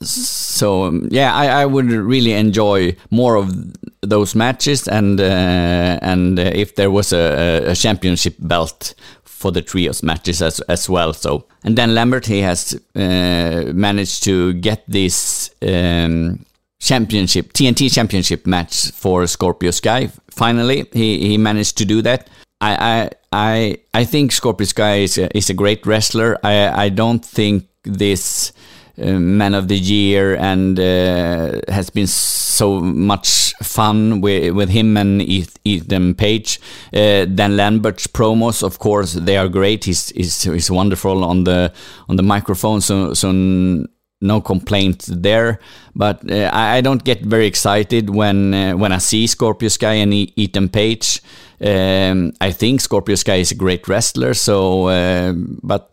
so 0.00 0.84
um, 0.84 1.08
yeah, 1.10 1.34
I, 1.34 1.62
I 1.62 1.66
would 1.66 1.86
really 1.86 2.32
enjoy 2.32 2.94
more 3.10 3.34
of 3.34 3.52
those 4.00 4.34
matches, 4.34 4.88
and 4.88 5.20
uh, 5.20 5.98
and 6.02 6.38
uh, 6.38 6.42
if 6.54 6.74
there 6.74 6.90
was 6.90 7.12
a, 7.12 7.64
a 7.66 7.74
championship 7.74 8.36
belt 8.38 8.94
for 9.24 9.52
the 9.52 9.62
trios 9.62 10.02
matches 10.02 10.42
as 10.42 10.60
as 10.68 10.88
well. 10.88 11.12
So 11.12 11.44
and 11.64 11.76
then 11.76 11.94
Lambert 11.94 12.26
he 12.26 12.40
has 12.40 12.74
uh, 12.94 13.72
managed 13.74 14.24
to 14.24 14.52
get 14.54 14.84
this 14.88 15.50
um, 15.62 16.44
championship 16.80 17.52
TNT 17.52 17.92
championship 17.92 18.46
match 18.46 18.90
for 18.90 19.26
Scorpio 19.26 19.70
Sky. 19.70 20.10
Finally, 20.30 20.86
he 20.92 21.18
he 21.28 21.38
managed 21.38 21.78
to 21.78 21.84
do 21.84 22.02
that. 22.02 22.28
I 22.60 22.74
I 22.74 23.10
I, 23.32 23.78
I 23.94 24.04
think 24.04 24.32
Scorpio 24.32 24.66
Sky 24.66 24.96
is 25.02 25.18
a, 25.18 25.36
is 25.36 25.50
a 25.50 25.54
great 25.54 25.86
wrestler. 25.86 26.38
I 26.42 26.86
I 26.86 26.88
don't 26.88 27.24
think 27.24 27.68
this 27.84 28.52
man 28.98 29.54
of 29.54 29.68
the 29.68 29.76
year 29.76 30.34
and 30.36 30.78
uh, 30.78 31.60
has 31.68 31.90
been 31.90 32.06
so 32.06 32.80
much 32.80 33.54
fun 33.62 34.20
with 34.20 34.54
with 34.54 34.68
him 34.70 34.96
and 34.96 35.22
Ethan 35.22 36.14
Page. 36.14 36.60
Uh, 36.92 37.24
Dan 37.24 37.56
Lambert's 37.56 38.06
promos, 38.06 38.62
of 38.62 38.78
course, 38.78 39.12
they 39.14 39.36
are 39.36 39.48
great. 39.48 39.84
He's, 39.84 40.10
he's 40.10 40.42
he's 40.42 40.70
wonderful 40.70 41.24
on 41.24 41.44
the 41.44 41.72
on 42.08 42.16
the 42.16 42.22
microphone. 42.22 42.80
So 42.80 43.14
so 43.14 43.32
no 44.20 44.40
complaint 44.40 45.04
there. 45.08 45.60
But 45.94 46.30
uh, 46.30 46.50
I, 46.52 46.78
I, 46.78 46.80
don't 46.80 47.04
get 47.04 47.24
very 47.24 47.46
excited 47.46 48.10
when 48.10 48.54
uh, 48.54 48.76
when 48.76 48.92
I 48.92 48.98
see 48.98 49.26
Scorpio 49.26 49.68
Sky 49.68 49.94
and 49.94 50.12
Ethan 50.12 50.68
Page. 50.68 51.22
Um, 51.60 52.32
I 52.40 52.52
think 52.52 52.80
Scorpio 52.80 53.16
Sky 53.16 53.36
is 53.36 53.50
a 53.50 53.56
great 53.56 53.88
wrestler. 53.88 54.34
So, 54.34 54.88
uh, 54.88 55.32
but 55.62 55.92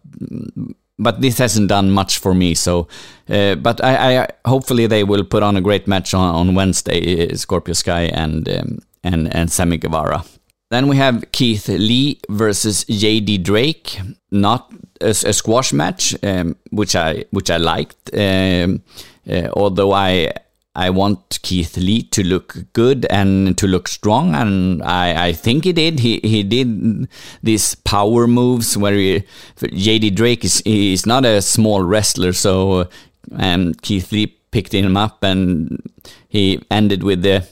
but 0.97 1.21
this 1.21 1.37
hasn't 1.37 1.69
done 1.69 1.91
much 1.91 2.19
for 2.19 2.33
me. 2.33 2.55
So, 2.55 2.87
uh, 3.29 3.55
but 3.55 3.83
I, 3.83 4.23
I, 4.23 4.27
hopefully 4.45 4.87
they 4.87 5.03
will 5.03 5.23
put 5.23 5.43
on 5.43 5.57
a 5.57 5.61
great 5.61 5.87
match 5.87 6.13
on, 6.13 6.35
on 6.35 6.55
Wednesday, 6.55 7.29
uh, 7.29 7.35
Scorpio 7.35 7.73
Sky 7.73 8.03
and 8.03 8.47
um, 8.49 8.79
and 9.03 9.33
and 9.35 9.51
Sammy 9.51 9.77
Guevara. 9.77 10.23
Then 10.71 10.87
we 10.87 10.97
have 10.97 11.31
Keith 11.31 11.67
Lee 11.67 12.19
versus 12.29 12.85
JD 12.85 13.43
Drake, 13.43 13.99
not 14.31 14.73
a, 14.99 15.09
a 15.09 15.33
squash 15.33 15.73
match, 15.73 16.15
um, 16.23 16.55
which 16.71 16.95
I 16.95 17.25
which 17.31 17.49
I 17.49 17.57
liked. 17.57 18.13
Um, 18.13 18.81
uh, 19.29 19.49
although 19.53 19.91
I 19.91 20.31
I 20.75 20.89
want 20.89 21.39
Keith 21.41 21.77
Lee 21.77 22.03
to 22.03 22.23
look 22.23 22.57
good 22.73 23.05
and 23.09 23.57
to 23.57 23.67
look 23.67 23.87
strong, 23.87 24.35
and 24.35 24.83
I, 24.83 25.27
I 25.27 25.33
think 25.33 25.63
he 25.63 25.73
did. 25.73 25.99
He 25.99 26.19
he 26.23 26.43
did 26.43 27.07
these 27.41 27.75
power 27.75 28.27
moves 28.27 28.77
where 28.77 28.93
he, 28.93 29.23
JD 29.57 30.15
Drake 30.15 30.43
is 30.43 30.61
is 30.65 31.05
not 31.05 31.23
a 31.25 31.41
small 31.41 31.83
wrestler, 31.83 32.33
so 32.33 32.89
um, 33.37 33.73
Keith 33.75 34.11
Lee 34.11 34.27
picked 34.51 34.73
him 34.73 34.97
up 34.97 35.23
and 35.23 35.81
he 36.29 36.61
ended 36.69 37.03
with 37.03 37.21
the 37.21 37.47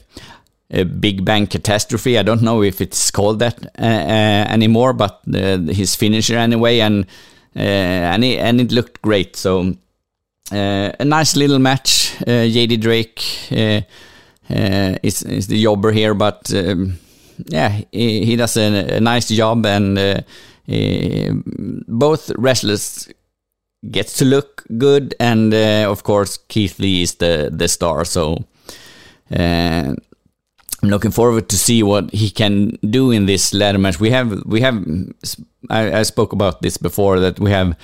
Big 0.84 1.24
Bang 1.24 1.46
Catastrophe. 1.46 2.18
I 2.18 2.22
don't 2.22 2.42
know 2.42 2.62
if 2.62 2.80
it's 2.80 3.10
called 3.10 3.38
that 3.38 3.64
uh, 3.78 3.84
uh, 3.84 4.46
anymore, 4.48 4.92
but 4.92 5.20
uh, 5.32 5.58
his 5.58 5.94
finisher 5.94 6.36
anyway, 6.36 6.80
and 6.80 7.06
uh, 7.56 7.60
and 7.60 8.24
it, 8.24 8.38
and 8.38 8.60
it 8.60 8.72
looked 8.72 9.00
great. 9.00 9.36
So 9.36 9.76
a 10.52 11.04
nice 11.04 11.36
little 11.36 11.58
match. 11.58 12.16
Uh, 12.22 12.46
JD 12.46 12.80
Drake 12.80 13.22
uh, 13.52 14.98
is, 15.02 15.22
is 15.22 15.46
the 15.46 15.62
jobber 15.62 15.92
here, 15.92 16.14
but 16.14 16.52
um, 16.54 16.98
yeah, 17.46 17.80
he, 17.92 18.24
he, 18.24 18.36
does 18.36 18.56
a, 18.56 18.96
a, 18.96 19.00
nice 19.00 19.28
job, 19.28 19.66
and 19.66 20.24
both 21.88 22.30
wrestlers 22.36 23.08
gets 23.90 24.18
to 24.18 24.24
look 24.24 24.64
good, 24.78 25.14
and 25.18 25.54
of 25.54 26.02
course 26.02 26.38
Keith 26.48 26.78
Lee 26.78 27.02
is 27.02 27.14
the 27.16 27.50
the 27.52 27.68
star. 27.68 28.04
So. 28.04 28.44
I'm 30.84 30.90
looking 30.90 31.12
forward 31.12 31.48
to 31.48 31.56
see 31.56 31.82
what 31.82 32.10
he 32.12 32.28
can 32.28 32.76
do 32.90 33.10
in 33.10 33.24
this 33.24 33.54
ladder 33.54 33.78
match. 33.78 33.98
We 33.98 34.10
have, 34.10 34.44
we 34.44 34.60
have, 34.60 34.84
I, 35.70 36.00
I 36.00 36.02
spoke 36.02 36.34
about 36.34 36.60
this 36.60 36.76
before 36.76 37.20
that 37.20 37.40
we 37.40 37.50
have 37.52 37.74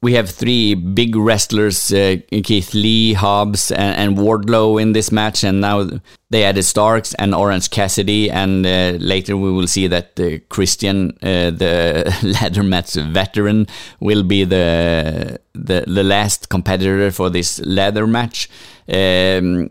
we 0.00 0.12
have 0.12 0.30
three 0.30 0.74
big 0.74 1.16
wrestlers, 1.16 1.92
uh, 1.92 2.16
Keith 2.30 2.72
Lee, 2.72 3.14
Hobbs, 3.14 3.72
and, 3.72 3.96
and, 3.96 4.16
Wardlow 4.16 4.80
in 4.80 4.92
this 4.92 5.10
match, 5.10 5.42
and 5.42 5.60
now 5.60 5.88
they 6.30 6.44
added 6.44 6.62
Starks 6.62 7.14
and 7.14 7.34
Orange 7.34 7.70
Cassidy, 7.70 8.30
and 8.30 8.64
uh, 8.64 8.96
later 9.00 9.36
we 9.36 9.50
will 9.50 9.66
see 9.66 9.88
that 9.88 10.18
uh, 10.20 10.38
Christian, 10.50 11.18
the 11.20 12.16
ladder 12.40 12.62
match 12.62 12.94
veteran, 12.94 13.66
will 13.98 14.22
be 14.22 14.44
the, 14.44 15.40
the 15.54 15.84
the 15.88 16.04
last 16.04 16.48
competitor 16.48 17.10
for 17.10 17.28
this 17.28 17.58
ladder 17.60 18.06
match. 18.06 18.48
Um, 18.88 19.70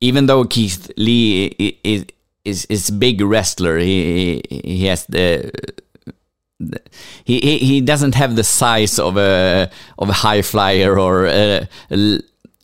even 0.00 0.26
though 0.26 0.44
Keith 0.44 0.90
Lee 0.96 1.78
is 1.84 2.06
is 2.44 2.64
is 2.66 2.90
big 2.90 3.20
wrestler, 3.20 3.78
he 3.78 4.42
he 4.48 4.86
has 4.86 5.04
the 5.06 5.52
he, 7.24 7.58
he 7.58 7.80
doesn't 7.80 8.14
have 8.14 8.36
the 8.36 8.44
size 8.44 8.98
of 8.98 9.16
a 9.16 9.70
of 9.98 10.08
a 10.08 10.12
high 10.12 10.42
flyer 10.42 10.98
or 10.98 11.26
a, 11.26 11.68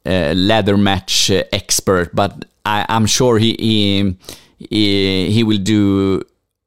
a 0.06 0.34
ladder 0.34 0.76
match 0.76 1.30
expert, 1.52 2.14
but 2.14 2.44
I, 2.64 2.84
am 2.88 3.06
sure 3.06 3.38
he, 3.38 3.54
he 4.58 5.28
he 5.28 5.42
will 5.42 5.58
do 5.58 6.22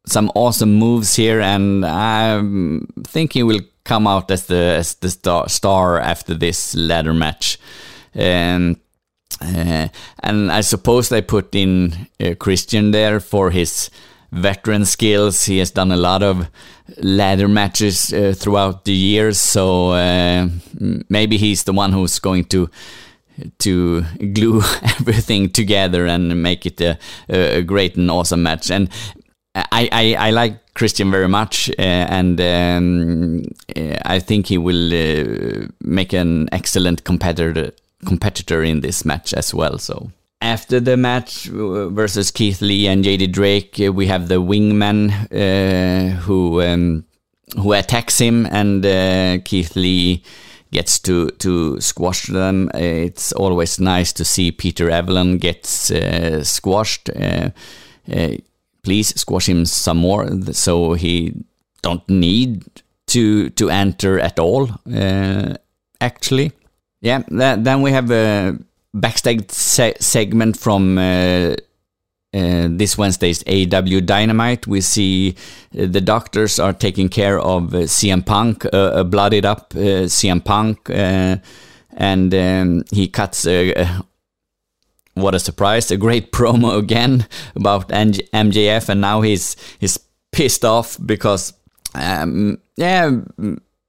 some 0.06 0.32
awesome 0.36 0.74
moves 0.74 1.16
here, 1.16 1.42
and 1.42 1.86
I 1.86 2.42
think 3.04 3.34
he 3.34 3.44
will 3.44 3.62
come 3.84 4.08
out 4.08 4.32
as 4.32 4.46
the 4.46 4.76
as 4.80 4.96
the 4.96 5.10
star, 5.10 5.50
star 5.50 6.00
after 6.00 6.34
this 6.34 6.76
ladder 6.76 7.14
match. 7.14 7.60
And 8.14 8.78
uh, 9.42 9.88
and 10.24 10.52
I 10.52 10.62
suppose 10.62 11.10
they 11.10 11.22
put 11.22 11.56
in 11.56 12.08
uh, 12.20 12.36
Christian 12.36 12.92
there 12.92 13.20
for 13.20 13.52
his 13.52 13.90
veteran 14.32 14.86
skills. 14.86 15.46
He 15.46 15.60
has 15.60 15.72
done 15.72 15.92
a 15.92 15.98
lot 15.98 16.24
of 16.24 16.50
ladder 16.98 17.48
matches 17.48 18.14
uh, 18.14 18.34
throughout 18.36 18.86
the 18.86 18.94
years, 18.94 19.40
so 19.40 19.92
uh, 19.92 20.50
maybe 21.10 21.38
he's 21.38 21.64
the 21.64 21.74
one 21.74 21.92
who's 21.92 22.20
going 22.20 22.46
to 22.46 22.70
to 23.60 24.02
glue 24.34 24.62
everything 24.84 25.50
together 25.50 26.06
and 26.06 26.44
make 26.44 26.66
it 26.66 26.82
a, 26.82 26.98
a 27.30 27.62
great 27.62 27.96
and 27.96 28.12
awesome 28.12 28.44
match. 28.44 28.70
And 28.70 28.90
I, 29.56 29.90
I, 29.92 30.28
I 30.28 30.32
like 30.32 30.74
Christian 30.74 31.12
very 31.12 31.28
much, 31.28 31.70
uh, 31.72 31.82
and 31.82 32.40
um, 32.40 33.44
I 34.06 34.20
think 34.20 34.48
he 34.48 34.58
will 34.58 34.94
uh, 34.94 35.68
make 35.82 36.14
an 36.14 36.50
excellent 36.52 37.04
competitor 37.04 37.72
competitor 38.06 38.64
in 38.64 38.80
this 38.80 39.04
match 39.04 39.34
as 39.34 39.54
well. 39.54 39.78
So 39.78 40.12
after 40.42 40.80
the 40.80 40.98
match 40.98 41.50
uh, 41.50 41.90
versus 41.90 42.32
Keith 42.32 42.62
Lee 42.62 42.88
and 42.88 43.04
JD 43.04 43.32
Drake, 43.32 43.80
uh, 43.80 43.92
we 43.92 44.08
have 44.08 44.28
the 44.28 44.42
wingman 44.42 45.12
uh, 45.32 46.16
who 46.22 46.62
um, 46.62 47.06
who 47.56 47.74
attacks 47.74 48.20
him, 48.20 48.46
and 48.46 48.86
uh, 48.86 49.40
Keith 49.44 49.76
Lee 49.76 50.24
gets 50.72 51.00
to 51.00 51.30
to 51.40 51.80
squash 51.82 52.28
them. 52.28 52.70
It's 52.74 53.32
always 53.34 53.80
nice 53.80 54.14
to 54.14 54.26
see 54.26 54.52
Peter 54.52 54.90
Avalon 54.90 55.38
gets 55.38 55.92
uh, 55.92 56.44
squashed. 56.44 57.10
Uh, 57.10 57.50
uh, 58.12 58.38
please 58.84 59.20
squash 59.20 59.50
him 59.50 59.66
some 59.66 59.98
more, 59.98 60.30
so 60.54 60.94
he 60.94 61.34
don't 61.82 62.08
need 62.10 62.66
to 63.08 63.50
to 63.52 63.70
enter 63.70 64.20
at 64.20 64.40
all. 64.40 64.70
Uh, 64.92 65.56
actually, 66.00 66.52
yeah. 67.02 67.24
then 67.28 67.82
we 67.82 67.92
have 67.92 68.12
a 68.12 68.58
backstage 68.94 69.52
se 69.52 69.94
segment 70.00 70.58
from 70.58 70.98
uh, 70.98 71.56
uh, 72.32 72.68
this 72.70 72.98
Wednesday's 72.98 73.44
AEW 73.46 74.06
Dynamite, 74.06 74.68
we 74.68 74.82
see 74.82 75.36
uh, 75.78 75.88
the 75.88 76.02
doctors 76.02 76.60
are 76.60 76.74
taking 76.74 77.10
care 77.10 77.40
of 77.40 77.74
uh, 77.74 77.80
CM 77.80 78.24
Punk, 78.24 78.66
uh, 78.66 78.92
a 78.94 79.04
bloodied 79.04 79.46
up 79.46 79.74
uh, 79.76 80.06
CM 80.06 80.44
Punk, 80.44 80.90
uh, 80.90 81.38
and 81.98 82.34
um, 82.34 82.84
he 82.92 83.08
cuts 83.08 83.48
what 85.16 85.36
a 85.36 85.40
surprise, 85.40 85.92
a 85.92 85.98
great 85.98 86.32
promo 86.38 86.78
again 86.78 87.28
about 87.56 87.90
MJF, 87.90 88.90
and 88.90 89.02
now 89.02 89.22
he's 89.22 89.56
he's 89.80 89.98
pissed 90.32 90.64
off 90.64 90.98
because 91.04 91.54
um, 91.96 92.60
yeah. 92.78 93.12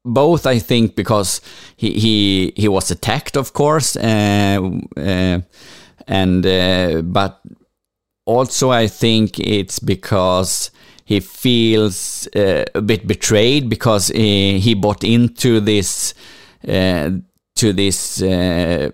Both, 0.04 0.46
I 0.46 0.58
think, 0.58 0.96
because 0.96 1.40
he 1.76 1.92
he, 1.92 2.52
he 2.56 2.68
was 2.68 2.90
attacked, 2.90 3.36
of 3.36 3.52
course, 3.52 3.96
and 3.96 4.88
but 7.12 7.40
also 8.24 8.70
I 8.70 8.86
think 8.86 9.38
it's 9.38 9.78
because 9.78 10.70
he 11.04 11.18
feels 11.18 12.28
uh, 12.36 12.64
a 12.72 12.80
bit 12.80 13.04
betrayed 13.04 13.68
because 13.68 14.08
he, 14.08 14.60
he 14.60 14.74
bought 14.74 15.02
into 15.02 15.58
this 15.58 16.14
uh, 16.68 17.10
to 17.56 17.72
this 17.72 18.22
uh, 18.22 18.90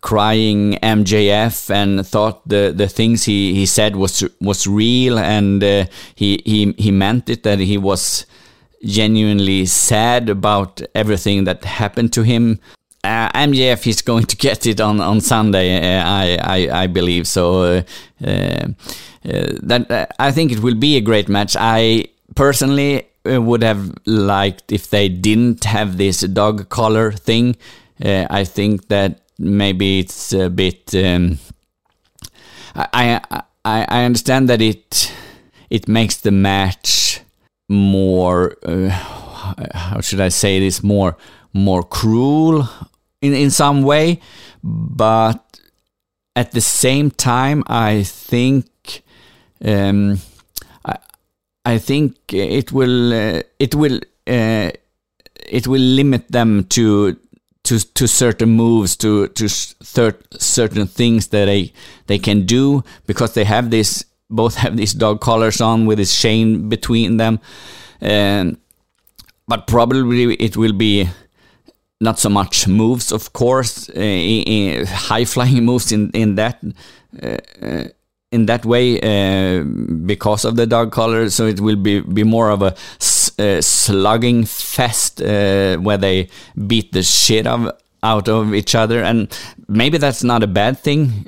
crying 0.00 0.78
MJF 0.82 1.70
and 1.70 2.06
thought 2.06 2.48
the 2.48 2.72
the 2.74 2.88
things 2.88 3.24
he, 3.24 3.54
he 3.54 3.66
said 3.66 3.94
was 3.94 4.24
was 4.40 4.66
real 4.66 5.18
and 5.18 5.62
uh, 5.62 5.84
he 6.14 6.40
he 6.46 6.72
he 6.78 6.90
meant 6.90 7.28
it 7.28 7.42
that 7.42 7.58
he 7.58 7.76
was 7.76 8.24
genuinely 8.84 9.66
sad 9.66 10.28
about 10.28 10.82
everything 10.94 11.44
that 11.44 11.64
happened 11.64 12.12
to 12.12 12.22
him 12.22 12.60
uh, 13.04 13.28
MJF 13.32 13.86
is 13.86 14.02
going 14.02 14.24
to 14.24 14.36
get 14.36 14.66
it 14.66 14.80
on 14.80 15.00
on 15.00 15.20
Sunday. 15.20 15.76
Uh, 15.76 16.02
I, 16.02 16.38
I, 16.42 16.82
I 16.82 16.86
believe 16.86 17.28
so. 17.28 17.62
Uh, 17.62 17.82
uh, 18.26 18.28
uh 18.28 19.46
that 19.62 19.90
uh, 19.90 20.06
I 20.18 20.32
think 20.32 20.50
it 20.52 20.60
will 20.60 20.74
be 20.74 20.96
a 20.96 21.00
great 21.00 21.28
match. 21.28 21.54
I 21.58 22.06
personally 22.34 23.06
would 23.26 23.62
have 23.62 23.92
liked 24.06 24.72
if 24.72 24.90
they 24.90 25.08
didn't 25.08 25.64
have 25.64 25.96
this 25.96 26.20
dog 26.20 26.68
collar 26.68 27.12
thing. 27.12 27.56
I 28.02 28.44
think 28.44 28.88
that 28.88 29.20
maybe 29.38 30.00
it's 30.00 30.32
a 30.32 30.50
bit. 30.50 30.94
Um, 30.94 31.38
I, 32.74 33.20
I 33.30 33.42
I 33.64 34.04
understand 34.04 34.48
that 34.48 34.60
it 34.60 35.12
it 35.70 35.88
makes 35.88 36.16
the 36.16 36.32
match 36.32 37.20
more. 37.68 38.56
how 39.74 40.00
should 40.00 40.20
I 40.20 40.28
say 40.28 40.60
this? 40.60 40.82
More 40.82 41.16
more 41.52 41.82
cruel 41.82 42.68
in 43.22 43.32
in 43.32 43.50
some 43.50 43.82
way, 43.82 44.20
but 44.62 45.60
at 46.36 46.52
the 46.52 46.60
same 46.60 47.10
time, 47.10 47.62
I 47.66 48.02
think 48.02 49.02
um, 49.64 50.18
I, 50.84 50.98
I 51.64 51.78
think 51.78 52.16
it 52.32 52.72
will 52.72 53.12
uh, 53.12 53.42
it 53.58 53.74
will 53.74 54.00
uh, 54.26 54.70
it 55.48 55.66
will 55.66 55.80
limit 55.80 56.30
them 56.30 56.64
to 56.64 57.16
to 57.64 57.78
to 57.78 58.06
certain 58.06 58.50
moves 58.50 58.96
to 58.96 59.28
to 59.28 59.48
certain 59.48 60.86
things 60.86 61.28
that 61.28 61.46
they 61.46 61.72
they 62.06 62.18
can 62.18 62.44
do 62.46 62.84
because 63.06 63.34
they 63.34 63.44
have 63.44 63.70
this 63.70 64.04
both 64.30 64.54
have 64.62 64.76
these 64.76 64.92
dog 64.92 65.20
collars 65.20 65.60
on 65.60 65.86
with 65.86 65.98
this 65.98 66.16
chain 66.16 66.68
between 66.68 67.16
them 67.16 67.40
but 69.46 69.66
probably 69.66 70.34
it 70.34 70.56
will 70.56 70.72
be 70.72 71.08
not 72.00 72.18
so 72.18 72.28
much 72.28 72.66
moves, 72.66 73.12
of 73.12 73.32
course, 73.32 73.88
uh, 73.90 74.84
high 74.88 75.24
flying 75.34 75.64
moves 75.64 75.92
in 75.92 76.10
in 76.10 76.34
that 76.36 76.62
uh, 77.22 77.38
uh, 77.62 77.84
in 78.32 78.46
that 78.46 78.64
way 78.64 79.00
uh, 79.00 79.62
because 80.06 80.44
of 80.44 80.56
the 80.56 80.66
dog 80.66 80.92
collar. 80.92 81.30
So 81.30 81.46
it 81.46 81.60
will 81.60 81.76
be 81.76 82.00
be 82.00 82.24
more 82.24 82.50
of 82.50 82.62
a 82.62 82.74
uh, 83.38 83.60
slugging 83.60 84.44
fest 84.44 85.20
where 85.20 85.98
they 85.98 86.28
beat 86.66 86.92
the 86.92 87.02
shit 87.02 87.46
of 87.46 87.70
out 88.04 88.28
of 88.28 88.54
each 88.54 88.74
other, 88.74 89.02
and 89.02 89.36
maybe 89.68 89.98
that's 89.98 90.22
not 90.22 90.42
a 90.42 90.46
bad 90.46 90.78
thing. 90.78 91.24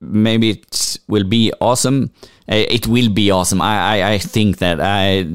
maybe 0.00 0.50
it 0.50 0.98
will 1.08 1.24
be 1.24 1.52
awesome. 1.60 2.10
it 2.48 2.86
will 2.86 3.08
be 3.08 3.30
awesome. 3.30 3.60
I, 3.62 4.00
I, 4.00 4.12
I 4.12 4.18
think 4.18 4.58
that 4.58 4.80
I 4.80 5.26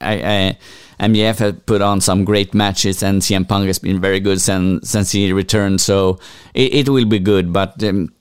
I, 0.00 0.14
I 0.14 0.58
MJF 1.00 1.38
had 1.38 1.66
put 1.66 1.80
on 1.80 2.00
some 2.00 2.24
great 2.24 2.54
matches, 2.54 3.02
and 3.02 3.22
CM 3.22 3.48
Punk 3.48 3.66
has 3.66 3.78
been 3.78 4.00
very 4.00 4.20
good 4.20 4.40
since 4.40 4.90
since 4.90 5.12
he 5.12 5.32
returned. 5.32 5.80
So 5.80 6.18
it, 6.54 6.74
it 6.74 6.88
will 6.88 7.06
be 7.06 7.18
good, 7.18 7.52
but 7.52 7.82
um, 7.84 8.12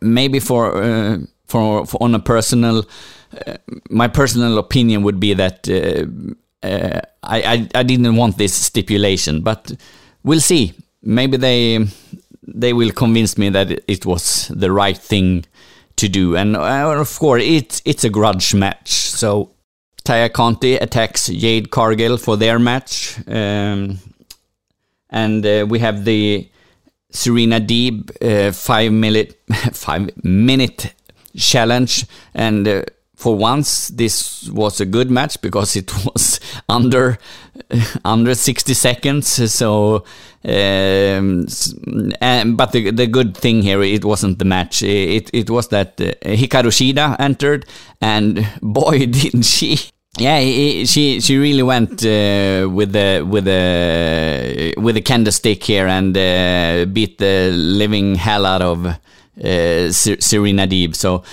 maybe 0.00 0.40
for, 0.40 0.82
uh, 0.82 1.18
for, 1.46 1.86
for 1.86 2.02
on 2.02 2.14
a 2.14 2.18
personal, 2.18 2.84
uh, 3.46 3.56
my 3.90 4.08
personal 4.08 4.58
opinion 4.58 5.02
would 5.02 5.20
be 5.20 5.34
that 5.34 5.68
uh, 5.68 6.66
uh, 6.66 7.00
I, 7.22 7.42
I 7.42 7.68
I 7.74 7.82
didn't 7.82 8.16
want 8.16 8.38
this 8.38 8.54
stipulation, 8.54 9.42
but 9.42 9.72
we'll 10.22 10.40
see. 10.40 10.74
Maybe 11.02 11.36
they 11.36 11.86
they 12.42 12.72
will 12.72 12.92
convince 12.92 13.38
me 13.38 13.50
that 13.50 13.82
it 13.86 14.06
was 14.06 14.48
the 14.48 14.72
right 14.72 14.96
thing 14.96 15.44
to 15.96 16.08
do, 16.08 16.36
and 16.36 16.56
uh, 16.56 17.00
of 17.00 17.18
course 17.18 17.42
it's 17.44 17.82
it's 17.84 18.04
a 18.04 18.10
grudge 18.10 18.54
match, 18.54 18.90
so 18.90 19.50
Taya 20.04 20.32
Conti 20.32 20.76
attacks 20.76 21.26
Jade 21.28 21.70
Cargill 21.70 22.16
for 22.16 22.36
their 22.36 22.58
match. 22.58 23.18
Um, 23.28 23.98
and 25.10 25.44
uh, 25.44 25.66
we 25.68 25.78
have 25.78 26.04
the 26.04 26.48
Serena 27.10 27.60
Deeb 27.60 28.10
uh, 28.22 28.52
five 28.52 28.92
minute 28.92 29.38
five 29.72 30.10
minute 30.24 30.94
challenge, 31.36 32.06
and 32.34 32.66
uh, 32.66 32.82
for 33.18 33.34
once 33.34 33.88
this 33.88 34.48
was 34.50 34.80
a 34.80 34.86
good 34.86 35.10
match 35.10 35.42
because 35.42 35.74
it 35.74 35.92
was 36.04 36.38
under 36.68 37.18
under 38.04 38.34
60 38.34 38.72
seconds. 38.74 39.52
So, 39.52 40.04
um, 40.44 41.46
and, 42.20 42.56
but 42.56 42.70
the 42.70 42.92
the 42.92 43.08
good 43.08 43.36
thing 43.36 43.62
here 43.62 43.82
it 43.82 44.04
wasn't 44.04 44.38
the 44.38 44.44
match. 44.44 44.82
It 44.82 45.30
it 45.32 45.50
was 45.50 45.68
that 45.68 46.00
uh, 46.00 46.14
Hikaru 46.22 46.70
Shida 46.70 47.16
entered, 47.18 47.66
and 48.00 48.48
boy 48.62 49.06
didn't 49.06 49.42
she 49.42 49.90
yeah, 50.16 50.40
she 50.84 51.20
she 51.20 51.36
really 51.36 51.62
went 51.62 52.04
uh, 52.04 52.68
with 52.70 52.92
the 52.92 53.26
with 53.28 53.44
the 53.44 54.74
with 54.78 54.94
the 54.94 55.02
candlestick 55.02 55.64
here 55.64 55.88
and 55.88 56.16
uh, 56.16 56.86
beat 56.92 57.18
the 57.18 57.50
living 57.52 58.14
hell 58.14 58.46
out 58.46 58.62
of 58.62 58.86
uh, 58.86 59.90
Serena 59.90 60.66
Deeb. 60.66 60.94
So 60.94 61.24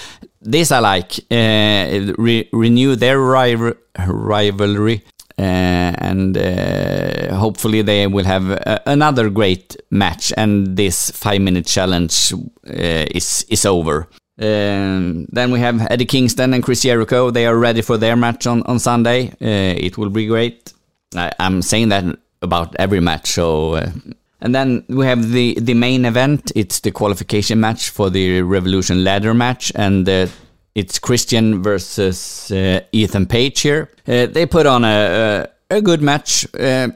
this 0.45 0.71
I 0.71 0.79
like. 0.79 1.19
Uh, 1.31 2.13
re 2.17 2.47
renew 2.53 2.95
their 2.95 3.19
rival 3.19 3.73
rivalry, 4.07 5.03
uh, 5.37 5.41
and 5.41 6.37
uh, 6.37 7.35
hopefully 7.35 7.81
they 7.81 8.07
will 8.07 8.25
have 8.25 8.61
another 8.85 9.29
great 9.29 9.75
match. 9.89 10.31
And 10.37 10.77
this 10.77 11.11
five 11.11 11.41
minute 11.41 11.65
challenge 11.65 12.33
is 12.63 13.45
is 13.49 13.65
over. 13.65 14.07
Um, 14.37 15.27
then 15.31 15.51
we 15.51 15.59
have 15.59 15.87
Eddie 15.89 16.05
Kingston 16.05 16.53
and 16.53 16.63
Chris 16.63 16.81
Jericho. 16.81 17.31
They 17.31 17.45
are 17.45 17.57
ready 17.57 17.81
for 17.81 17.97
their 17.97 18.17
match 18.17 18.45
on, 18.47 18.63
on 18.63 18.79
Sunday. 18.79 19.29
Uh, 19.41 19.75
it 19.77 19.97
will 19.97 20.09
be 20.09 20.27
great. 20.27 20.73
I, 21.15 21.31
am 21.39 21.61
saying 21.61 21.89
that 21.89 22.03
about 22.41 22.75
every 22.75 22.99
match. 22.99 23.31
So, 23.31 23.75
uh, 23.75 23.91
and 24.45 24.53
then 24.53 24.85
we 24.87 25.07
have 25.07 25.31
the 25.31 25.57
the 25.59 25.73
main 25.73 26.05
event. 26.05 26.51
It's 26.55 26.79
the 26.79 26.91
qualification 26.91 27.59
match 27.59 27.89
for 27.89 28.11
the 28.11 28.43
Revolution 28.43 29.03
ladder 29.03 29.33
match, 29.33 29.71
and 29.73 30.07
uh, 30.07 30.27
it's 30.75 30.99
Christian 30.99 31.63
versus 31.63 32.51
uh, 32.51 32.81
Ethan 32.91 33.25
Page 33.25 33.61
here. 33.61 33.89
Uh, 34.07 34.27
they 34.27 34.45
put 34.45 34.67
on 34.67 34.85
a 34.85 35.47
a, 35.71 35.77
a 35.77 35.81
good 35.81 36.01
match. 36.03 36.45
Uh, 36.53 36.89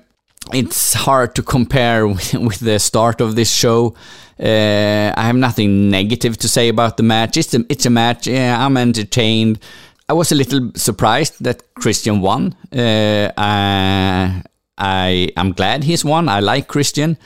it's 0.53 0.93
hard 0.93 1.33
to 1.35 1.41
compare 1.41 2.07
with, 2.07 2.33
with 2.49 2.59
the 2.59 2.77
start 2.77 3.19
of 3.19 3.35
this 3.35 3.51
show. 3.51 3.95
Uh, 4.39 5.11
I 5.17 5.23
have 5.23 5.35
nothing 5.35 5.89
negative 5.89 6.37
to 6.37 6.47
say 6.47 6.69
about 6.69 6.97
the 6.97 7.03
match. 7.03 7.35
It's 7.35 7.53
a, 7.55 7.65
it's 7.67 7.85
a 7.87 7.89
match. 7.89 8.27
Yeah, 8.27 8.63
I'm 8.63 8.77
entertained. 8.77 9.59
I 10.07 10.13
was 10.13 10.31
a 10.31 10.35
little 10.35 10.71
surprised 10.75 11.43
that 11.43 11.73
Christian 11.73 12.21
won. 12.21 12.55
Uh, 12.71 14.41
I 14.79 15.29
am 15.35 15.51
glad 15.51 15.83
he's 15.83 16.05
won. 16.05 16.29
I 16.29 16.39
like 16.39 16.67
Christian. 16.67 17.17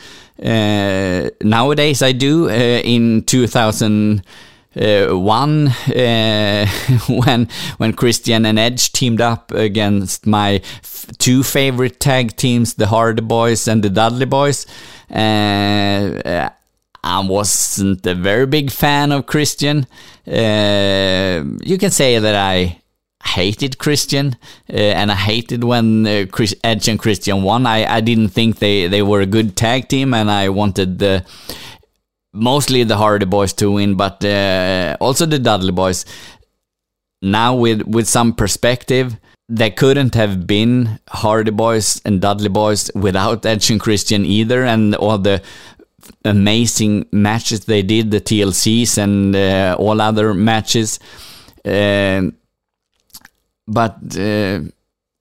Uh, 0.43 1.29
nowadays, 1.41 2.01
I 2.01 2.11
do. 2.11 2.49
Uh, 2.49 2.81
in 2.83 3.23
2001, 3.23 5.67
uh, 5.67 6.67
when 7.07 7.47
when 7.77 7.93
Christian 7.93 8.45
and 8.45 8.57
Edge 8.57 8.91
teamed 8.91 9.21
up 9.21 9.51
against 9.51 10.25
my 10.25 10.61
two 11.19 11.43
favorite 11.43 11.99
tag 11.99 12.35
teams, 12.35 12.73
the 12.73 12.87
Hardy 12.87 13.21
Boys 13.21 13.67
and 13.67 13.83
the 13.83 13.89
Dudley 13.89 14.25
Boys. 14.25 14.65
Uh, 15.09 16.49
I 17.05 17.19
wasn't 17.19 18.07
a 18.07 18.15
very 18.15 18.47
big 18.47 18.71
fan 18.71 19.11
of 19.11 19.25
Christian. 19.25 19.85
Uh, 20.25 21.43
you 21.61 21.77
can 21.77 21.91
say 21.91 22.17
that 22.17 22.33
I 22.33 22.79
hated 23.23 23.77
Christian, 23.77 24.35
uh, 24.69 24.75
and 24.75 25.11
I 25.11 25.15
hated 25.15 25.63
when 25.63 26.05
uh, 26.05 26.25
Chris, 26.31 26.55
Edge 26.63 26.87
and 26.87 26.99
Christian 26.99 27.43
won. 27.43 27.65
I, 27.65 27.85
I 27.85 28.01
didn't 28.01 28.29
think 28.29 28.59
they, 28.59 28.87
they 28.87 29.01
were 29.01 29.21
a 29.21 29.25
good 29.25 29.55
tag 29.55 29.87
team, 29.87 30.13
and 30.13 30.29
I 30.29 30.49
wanted 30.49 30.99
the 30.99 31.25
mostly 32.33 32.83
the 32.83 32.97
Hardy 32.97 33.25
Boys 33.25 33.53
to 33.53 33.71
win, 33.71 33.95
but 33.95 34.23
uh, 34.25 34.97
also 34.99 35.25
the 35.25 35.39
Dudley 35.39 35.71
Boys. 35.71 36.05
Now 37.21 37.55
with 37.55 37.83
with 37.83 38.07
some 38.07 38.33
perspective, 38.33 39.17
there 39.47 39.71
couldn't 39.71 40.15
have 40.15 40.45
been 40.45 40.99
Hardy 41.07 41.51
Boys 41.51 42.01
and 42.03 42.19
Dudley 42.19 42.49
Boys 42.49 42.91
without 42.95 43.45
Edge 43.45 43.69
and 43.71 43.79
Christian 43.79 44.25
either, 44.25 44.63
and 44.65 44.95
all 44.95 45.17
the 45.17 45.41
amazing 46.25 47.05
matches 47.11 47.65
they 47.65 47.81
did, 47.81 48.11
the 48.11 48.19
TLCs 48.19 48.97
and 48.97 49.35
uh, 49.35 49.75
all 49.79 50.01
other 50.01 50.33
matches. 50.33 50.99
Uh, 51.63 52.31
but 53.67 53.97
uh, 54.17 54.59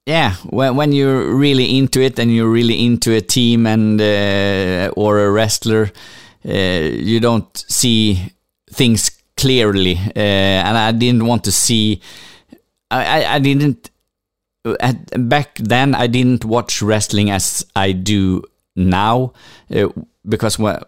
yeah, 0.05 0.35
when, 0.49 0.75
when 0.75 0.91
you're 0.91 1.33
really 1.33 1.77
into 1.77 2.01
it 2.01 2.19
and 2.19 2.33
you're 2.33 2.49
really 2.49 2.85
into 2.85 3.13
a 3.13 3.21
team 3.21 3.65
and 3.65 4.01
uh, 4.01 4.91
or 4.95 5.19
a 5.19 5.31
wrestler, 5.31 5.91
uh, 6.45 6.51
you 6.51 7.19
don't 7.19 7.57
see 7.69 8.33
things 8.69 9.11
clearly, 9.37 9.97
uh, 10.15 10.19
and 10.19 10.77
I 10.77 10.91
didn't 10.91 11.25
want 11.25 11.43
to 11.45 11.51
see. 11.51 12.01
I, 12.91 13.23
I, 13.23 13.35
I 13.35 13.39
didn't 13.39 13.89
at, 14.79 15.29
back 15.29 15.55
then. 15.55 15.95
I 15.95 16.07
didn't 16.07 16.45
watch 16.45 16.81
wrestling 16.81 17.29
as 17.29 17.65
I 17.75 17.93
do 17.93 18.43
now 18.75 19.33
uh, 19.73 19.87
because 20.27 20.59
when 20.59 20.79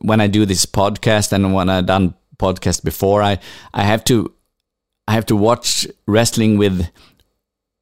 when 0.00 0.20
I 0.20 0.26
do 0.26 0.46
this 0.46 0.66
podcast 0.66 1.32
and 1.32 1.54
when 1.54 1.68
I 1.68 1.80
done 1.80 2.14
podcast 2.38 2.84
before, 2.84 3.22
I 3.22 3.38
I 3.72 3.84
have 3.84 4.04
to 4.04 4.33
I 5.06 5.12
have 5.12 5.26
to 5.26 5.36
watch 5.36 5.86
wrestling 6.06 6.58
with 6.58 6.88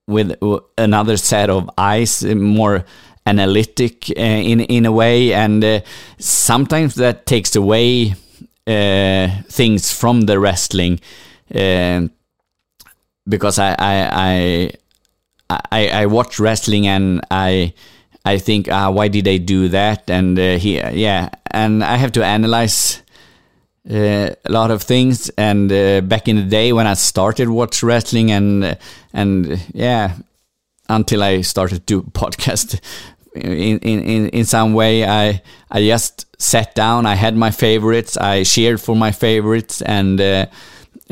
with 0.06 0.36
another 0.76 1.16
set 1.16 1.48
of 1.48 1.70
eyes, 1.78 2.24
more 2.24 2.84
analytic 3.26 4.10
uh, 4.10 4.20
in 4.20 4.60
in 4.60 4.86
a 4.86 4.92
way, 4.92 5.32
and 5.32 5.64
uh, 5.64 5.80
sometimes 6.18 6.94
that 6.96 7.26
takes 7.26 7.54
away 7.54 8.14
uh, 8.66 9.28
things 9.48 9.92
from 9.92 10.22
the 10.22 10.38
wrestling 10.38 11.00
because 13.28 13.58
I 13.58 13.74
I, 13.78 14.72
I 15.48 15.58
I 15.70 15.88
I 15.88 16.06
watch 16.06 16.38
wrestling 16.38 16.86
and 16.86 17.20
I 17.30 17.74
I 18.24 18.38
think 18.38 18.68
ah 18.70 18.90
why 18.90 19.08
did 19.08 19.24
they 19.24 19.38
do 19.38 19.68
that? 19.68 20.10
And 20.10 20.38
uh, 20.38 20.58
he 20.58 20.76
yeah. 20.78 21.30
And 21.50 21.84
I 21.84 21.96
have 21.96 22.12
to 22.12 22.24
analyze 22.24 23.01
uh, 23.90 24.30
a 24.44 24.50
lot 24.50 24.70
of 24.70 24.82
things. 24.82 25.30
And 25.30 25.70
uh, 25.72 26.00
back 26.02 26.28
in 26.28 26.36
the 26.36 26.42
day 26.42 26.72
when 26.72 26.86
I 26.86 26.94
started 26.94 27.48
watch 27.48 27.82
wrestling, 27.82 28.30
and 28.30 28.78
and 29.12 29.60
yeah, 29.74 30.16
until 30.88 31.22
I 31.22 31.42
started 31.42 31.86
to 31.86 32.02
podcast 32.12 32.80
in 33.34 33.78
in 33.78 34.28
in 34.28 34.44
some 34.44 34.74
way, 34.74 35.04
I 35.04 35.42
I 35.70 35.82
just 35.82 36.26
sat 36.40 36.74
down. 36.74 37.06
I 37.06 37.14
had 37.14 37.36
my 37.36 37.50
favorites. 37.50 38.16
I 38.16 38.44
cheered 38.44 38.80
for 38.80 38.96
my 38.96 39.12
favorites, 39.12 39.82
and. 39.82 40.48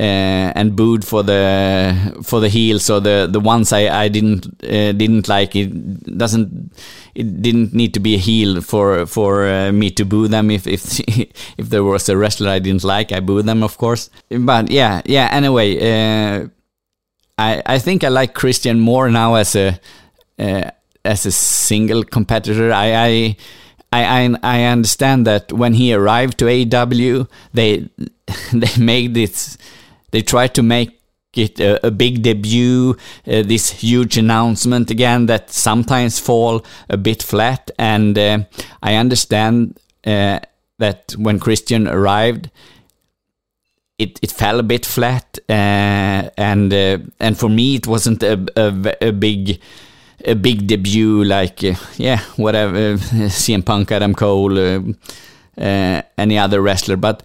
Uh, 0.00 0.50
and 0.56 0.76
booed 0.76 1.04
for 1.04 1.22
the 1.22 1.92
for 2.22 2.40
the 2.40 2.48
heels 2.48 2.88
or 2.88 3.00
the 3.00 3.28
the 3.30 3.38
ones 3.38 3.70
I 3.70 4.04
I 4.04 4.08
didn't 4.08 4.46
uh, 4.64 4.92
didn't 4.92 5.28
like. 5.28 5.54
It 5.54 6.16
doesn't 6.16 6.72
it 7.14 7.42
didn't 7.42 7.74
need 7.74 7.92
to 7.92 8.00
be 8.00 8.14
a 8.14 8.18
heel 8.18 8.62
for 8.62 9.04
for 9.04 9.46
uh, 9.46 9.72
me 9.72 9.90
to 9.90 10.06
boo 10.06 10.26
them. 10.26 10.50
If 10.50 10.66
if 10.66 11.00
if 11.58 11.68
there 11.68 11.84
was 11.84 12.08
a 12.08 12.16
wrestler 12.16 12.48
I 12.48 12.60
didn't 12.60 12.82
like, 12.82 13.12
I 13.12 13.20
booed 13.20 13.44
them, 13.44 13.62
of 13.62 13.76
course. 13.76 14.08
But 14.30 14.70
yeah, 14.70 15.02
yeah. 15.04 15.28
Anyway, 15.30 15.76
uh, 15.76 16.48
I 17.36 17.62
I 17.66 17.78
think 17.78 18.02
I 18.02 18.08
like 18.08 18.32
Christian 18.32 18.80
more 18.80 19.10
now 19.10 19.34
as 19.34 19.54
a 19.54 19.78
uh, 20.38 20.70
as 21.04 21.26
a 21.26 21.32
single 21.32 22.04
competitor. 22.04 22.72
I. 22.72 22.94
I 22.94 23.36
I, 23.92 24.04
I, 24.04 24.36
I 24.44 24.62
understand 24.66 25.26
that 25.26 25.52
when 25.52 25.74
he 25.74 25.92
arrived 25.92 26.38
to 26.38 26.44
AEW, 26.44 27.26
they 27.52 27.88
they 28.52 28.76
made 28.78 29.14
this 29.14 29.58
they 30.10 30.22
tried 30.22 30.54
to 30.54 30.62
make 30.62 31.00
it 31.34 31.60
a, 31.60 31.86
a 31.86 31.90
big 31.90 32.22
debut, 32.22 32.96
uh, 33.26 33.42
this 33.42 33.70
huge 33.70 34.16
announcement 34.16 34.90
again 34.90 35.26
that 35.26 35.50
sometimes 35.50 36.18
fall 36.18 36.64
a 36.88 36.96
bit 36.96 37.22
flat. 37.22 37.70
And 37.78 38.18
uh, 38.18 38.40
I 38.82 38.96
understand 38.96 39.78
uh, 40.04 40.40
that 40.78 41.14
when 41.16 41.38
Christian 41.38 41.86
arrived, 41.86 42.50
it, 43.98 44.18
it 44.22 44.32
fell 44.32 44.58
a 44.58 44.62
bit 44.62 44.86
flat, 44.86 45.38
uh, 45.46 45.52
and 46.38 46.72
uh, 46.72 46.98
and 47.20 47.38
for 47.38 47.50
me 47.50 47.74
it 47.74 47.86
wasn't 47.86 48.22
a, 48.22 48.42
a, 48.56 49.08
a 49.08 49.12
big 49.12 49.60
a 50.24 50.34
big 50.34 50.66
debut 50.66 51.22
like 51.22 51.62
uh, 51.62 51.74
yeah 51.98 52.20
whatever 52.36 52.96
CM 52.96 53.62
Punk, 53.62 53.92
Adam 53.92 54.14
Cole, 54.14 54.56
any 55.58 56.38
other 56.38 56.62
wrestler, 56.62 56.96
but 56.96 57.22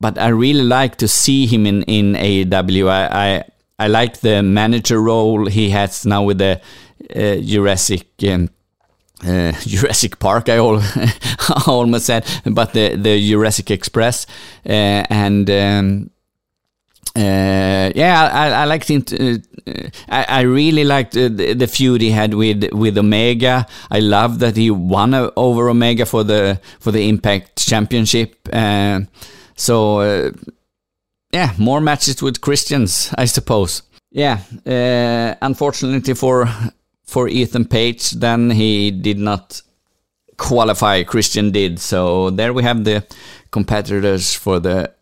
but 0.00 0.18
I 0.18 0.28
really 0.28 0.64
like 0.64 0.96
to 0.96 1.08
see 1.08 1.46
him 1.46 1.66
in 1.66 1.82
in 1.82 2.14
AEW. 2.14 2.88
I 2.88 3.06
I, 3.08 3.44
I 3.78 3.88
like 3.88 4.20
the 4.20 4.42
manager 4.42 5.00
role 5.00 5.46
he 5.46 5.70
has 5.70 6.04
now 6.06 6.22
with 6.22 6.38
the 6.38 6.60
uh, 7.14 7.36
Jurassic. 7.42 8.06
Um, 8.28 8.50
uh, 9.24 9.52
Jurassic 9.60 10.18
Park, 10.18 10.50
I, 10.50 10.58
all, 10.58 10.78
almost 11.66 12.06
said, 12.06 12.26
but 12.44 12.74
the 12.74 12.96
the 12.96 13.30
Jurassic 13.30 13.70
Express, 13.70 14.26
uh, 14.66 15.04
and 15.08 15.48
um, 15.48 16.10
uh, 17.16 17.90
yeah, 17.94 18.28
I, 18.30 18.48
I 18.48 18.64
liked 18.66 18.90
him. 18.90 19.02
To, 19.02 19.40
uh, 19.66 19.72
I, 20.08 20.24
I, 20.28 20.40
really 20.42 20.84
liked 20.84 21.14
the, 21.14 21.54
the, 21.54 21.66
feud 21.66 22.02
he 22.02 22.10
had 22.10 22.34
with 22.34 22.70
with 22.72 22.98
Omega. 22.98 23.66
I 23.90 24.00
love 24.00 24.38
that 24.40 24.56
he 24.56 24.70
won 24.70 25.14
over 25.14 25.70
Omega 25.70 26.04
for 26.04 26.22
the 26.22 26.60
for 26.78 26.92
the 26.92 27.08
Impact 27.08 27.66
Championship. 27.66 28.46
So 29.56 30.00
uh, 30.00 30.30
yeah, 31.32 31.52
more 31.58 31.80
matches 31.80 32.22
with 32.22 32.40
Christians, 32.40 33.12
I 33.18 33.24
suppose. 33.24 33.82
Yeah, 34.10 34.40
uh, 34.66 35.34
unfortunately 35.42 36.14
for 36.14 36.48
for 37.04 37.28
Ethan 37.28 37.66
Page, 37.66 38.10
then 38.10 38.50
he 38.50 38.90
did 38.90 39.18
not 39.18 39.62
qualify. 40.36 41.02
Christian 41.02 41.50
did. 41.50 41.78
So 41.78 42.30
there 42.30 42.52
we 42.52 42.62
have 42.62 42.84
the 42.84 43.04
competitors 43.50 44.34
for 44.34 44.60
the 44.60 44.92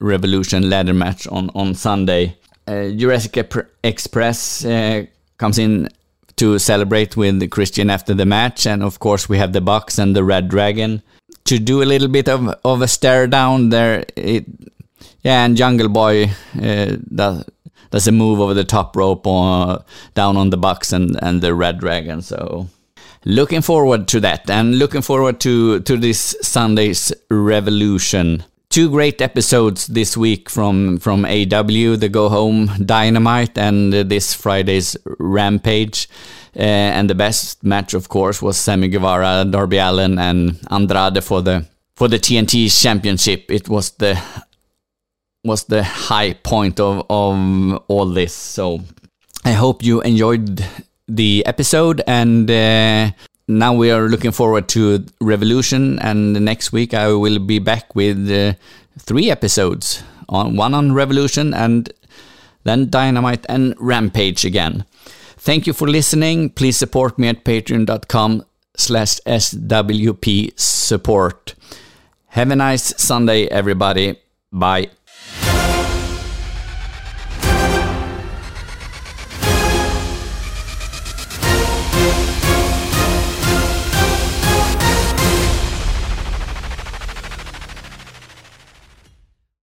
Revolution 0.00 0.68
ladder 0.68 0.94
match 0.94 1.26
on 1.28 1.50
on 1.54 1.74
Sunday. 1.74 2.36
Uh, 2.66 2.90
Jurassic 2.90 3.36
Express 3.82 4.64
uh, 4.64 5.04
comes 5.38 5.58
in 5.58 5.88
to 6.36 6.58
celebrate 6.58 7.16
with 7.16 7.38
the 7.38 7.48
Christian 7.48 7.90
after 7.90 8.14
the 8.14 8.26
match, 8.26 8.66
and 8.66 8.82
of 8.82 8.98
course 8.98 9.28
we 9.28 9.38
have 9.38 9.52
the 9.52 9.60
Bucks 9.60 9.98
and 9.98 10.16
the 10.16 10.24
Red 10.24 10.48
Dragon 10.48 11.02
to 11.44 11.58
do 11.58 11.82
a 11.82 11.84
little 11.84 12.08
bit 12.08 12.28
of, 12.28 12.48
of 12.64 12.82
a 12.82 12.88
stare 12.88 13.26
down 13.26 13.68
there. 13.68 14.04
It, 14.16 14.46
yeah, 15.22 15.44
and 15.44 15.56
Jungle 15.56 15.88
Boy 15.88 16.30
uh, 16.60 16.96
does, 17.14 17.44
does 17.90 18.06
a 18.06 18.12
move 18.12 18.40
over 18.40 18.54
the 18.54 18.64
top 18.64 18.96
rope 18.96 19.26
on, 19.26 19.82
down 20.14 20.36
on 20.36 20.50
the 20.50 20.56
Bucks 20.56 20.92
and, 20.92 21.16
and 21.22 21.40
the 21.40 21.54
Red 21.54 21.80
Dragon. 21.80 22.22
So 22.22 22.68
looking 23.24 23.62
forward 23.62 24.08
to 24.08 24.20
that 24.20 24.48
and 24.50 24.78
looking 24.78 25.02
forward 25.02 25.40
to, 25.40 25.80
to 25.80 25.96
this 25.96 26.36
Sunday's 26.42 27.12
Revolution. 27.30 28.44
Two 28.70 28.90
great 28.90 29.22
episodes 29.22 29.86
this 29.86 30.16
week 30.16 30.50
from, 30.50 30.98
from 30.98 31.22
AEW, 31.22 32.00
the 32.00 32.08
Go 32.08 32.28
Home 32.28 32.66
Dynamite, 32.84 33.56
and 33.56 33.92
this 33.92 34.34
Friday's 34.34 34.96
Rampage. 35.04 36.08
Uh, 36.56 36.60
and 36.96 37.10
the 37.10 37.14
best 37.14 37.64
match, 37.64 37.94
of 37.94 38.08
course, 38.08 38.40
was 38.40 38.56
Sammy 38.56 38.88
Guevara, 38.88 39.44
Darby 39.44 39.78
Allin, 39.78 40.18
and 40.18 40.58
Andrade 40.70 41.22
for 41.22 41.42
the 41.42 41.66
for 41.96 42.08
the 42.08 42.18
TNT 42.18 42.70
Championship. 42.70 43.50
It 43.50 43.68
was 43.68 43.90
the 43.92 44.20
was 45.44 45.64
the 45.64 45.82
high 45.82 46.34
point 46.34 46.80
of 46.80 47.04
of 47.10 47.82
all 47.88 48.06
this. 48.06 48.32
So 48.32 48.80
I 49.44 49.52
hope 49.52 49.82
you 49.82 50.00
enjoyed 50.02 50.64
the 51.08 51.44
episode 51.46 52.02
and. 52.06 52.50
Uh, 52.50 53.10
now 53.46 53.74
we 53.74 53.90
are 53.90 54.08
looking 54.08 54.32
forward 54.32 54.68
to 54.68 55.04
Revolution, 55.20 55.98
and 55.98 56.32
next 56.32 56.72
week 56.72 56.94
I 56.94 57.12
will 57.12 57.38
be 57.38 57.58
back 57.58 57.94
with 57.94 58.30
uh, 58.30 58.54
three 58.98 59.30
episodes 59.30 60.02
on 60.28 60.56
one 60.56 60.72
on 60.72 60.92
Revolution 60.92 61.52
and 61.52 61.92
then 62.64 62.88
Dynamite 62.88 63.44
and 63.48 63.74
Rampage 63.78 64.44
again. 64.44 64.84
Thank 65.44 65.66
you 65.66 65.74
for 65.74 65.86
listening. 65.86 66.48
Please 66.48 66.78
support 66.78 67.18
me 67.18 67.28
at 67.28 67.44
patreon.com 67.44 68.46
slash 68.78 69.20
swp 69.26 70.58
support. 70.58 71.54
Have 72.28 72.50
a 72.50 72.56
nice 72.56 72.94
Sunday, 72.96 73.44
everybody. 73.48 74.18
Bye. 74.50 74.88